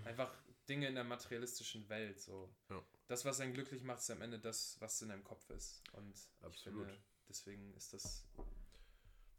[0.06, 0.32] einfach
[0.70, 2.20] Dinge in der materialistischen Welt.
[2.20, 2.54] So.
[2.70, 2.84] Ja.
[3.08, 5.82] Das, was einen glücklich macht, ist am Ende das, was in deinem Kopf ist.
[5.94, 6.88] Und Absolut.
[6.88, 8.28] finde, deswegen ist das.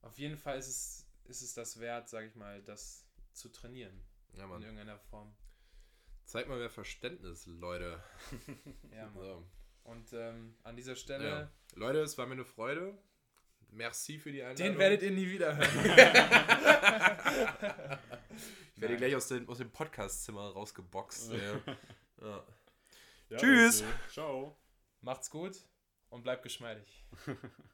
[0.03, 4.03] Auf jeden Fall ist es, ist es das wert, sage ich mal, das zu trainieren.
[4.33, 4.63] Ja, Mann.
[4.63, 5.35] In irgendeiner Form.
[6.25, 8.03] Zeig mal mehr Verständnis, Leute.
[8.93, 9.15] ja, Mann.
[9.15, 9.51] So.
[9.91, 11.29] Und ähm, an dieser Stelle.
[11.29, 11.51] Ja.
[11.75, 12.97] Leute, es war mir eine Freude.
[13.71, 14.67] Merci für die Einladung.
[14.67, 15.69] Den werdet ihr nie wieder hören.
[18.75, 21.33] ich werde gleich aus, den, aus dem Podcastzimmer rausgeboxt.
[21.33, 21.61] ja.
[22.21, 22.45] Ja.
[23.31, 23.83] Ja, Tschüss.
[23.83, 23.93] Okay.
[24.11, 24.57] Ciao.
[25.03, 25.57] Macht's gut
[26.09, 27.05] und bleibt geschmeidig.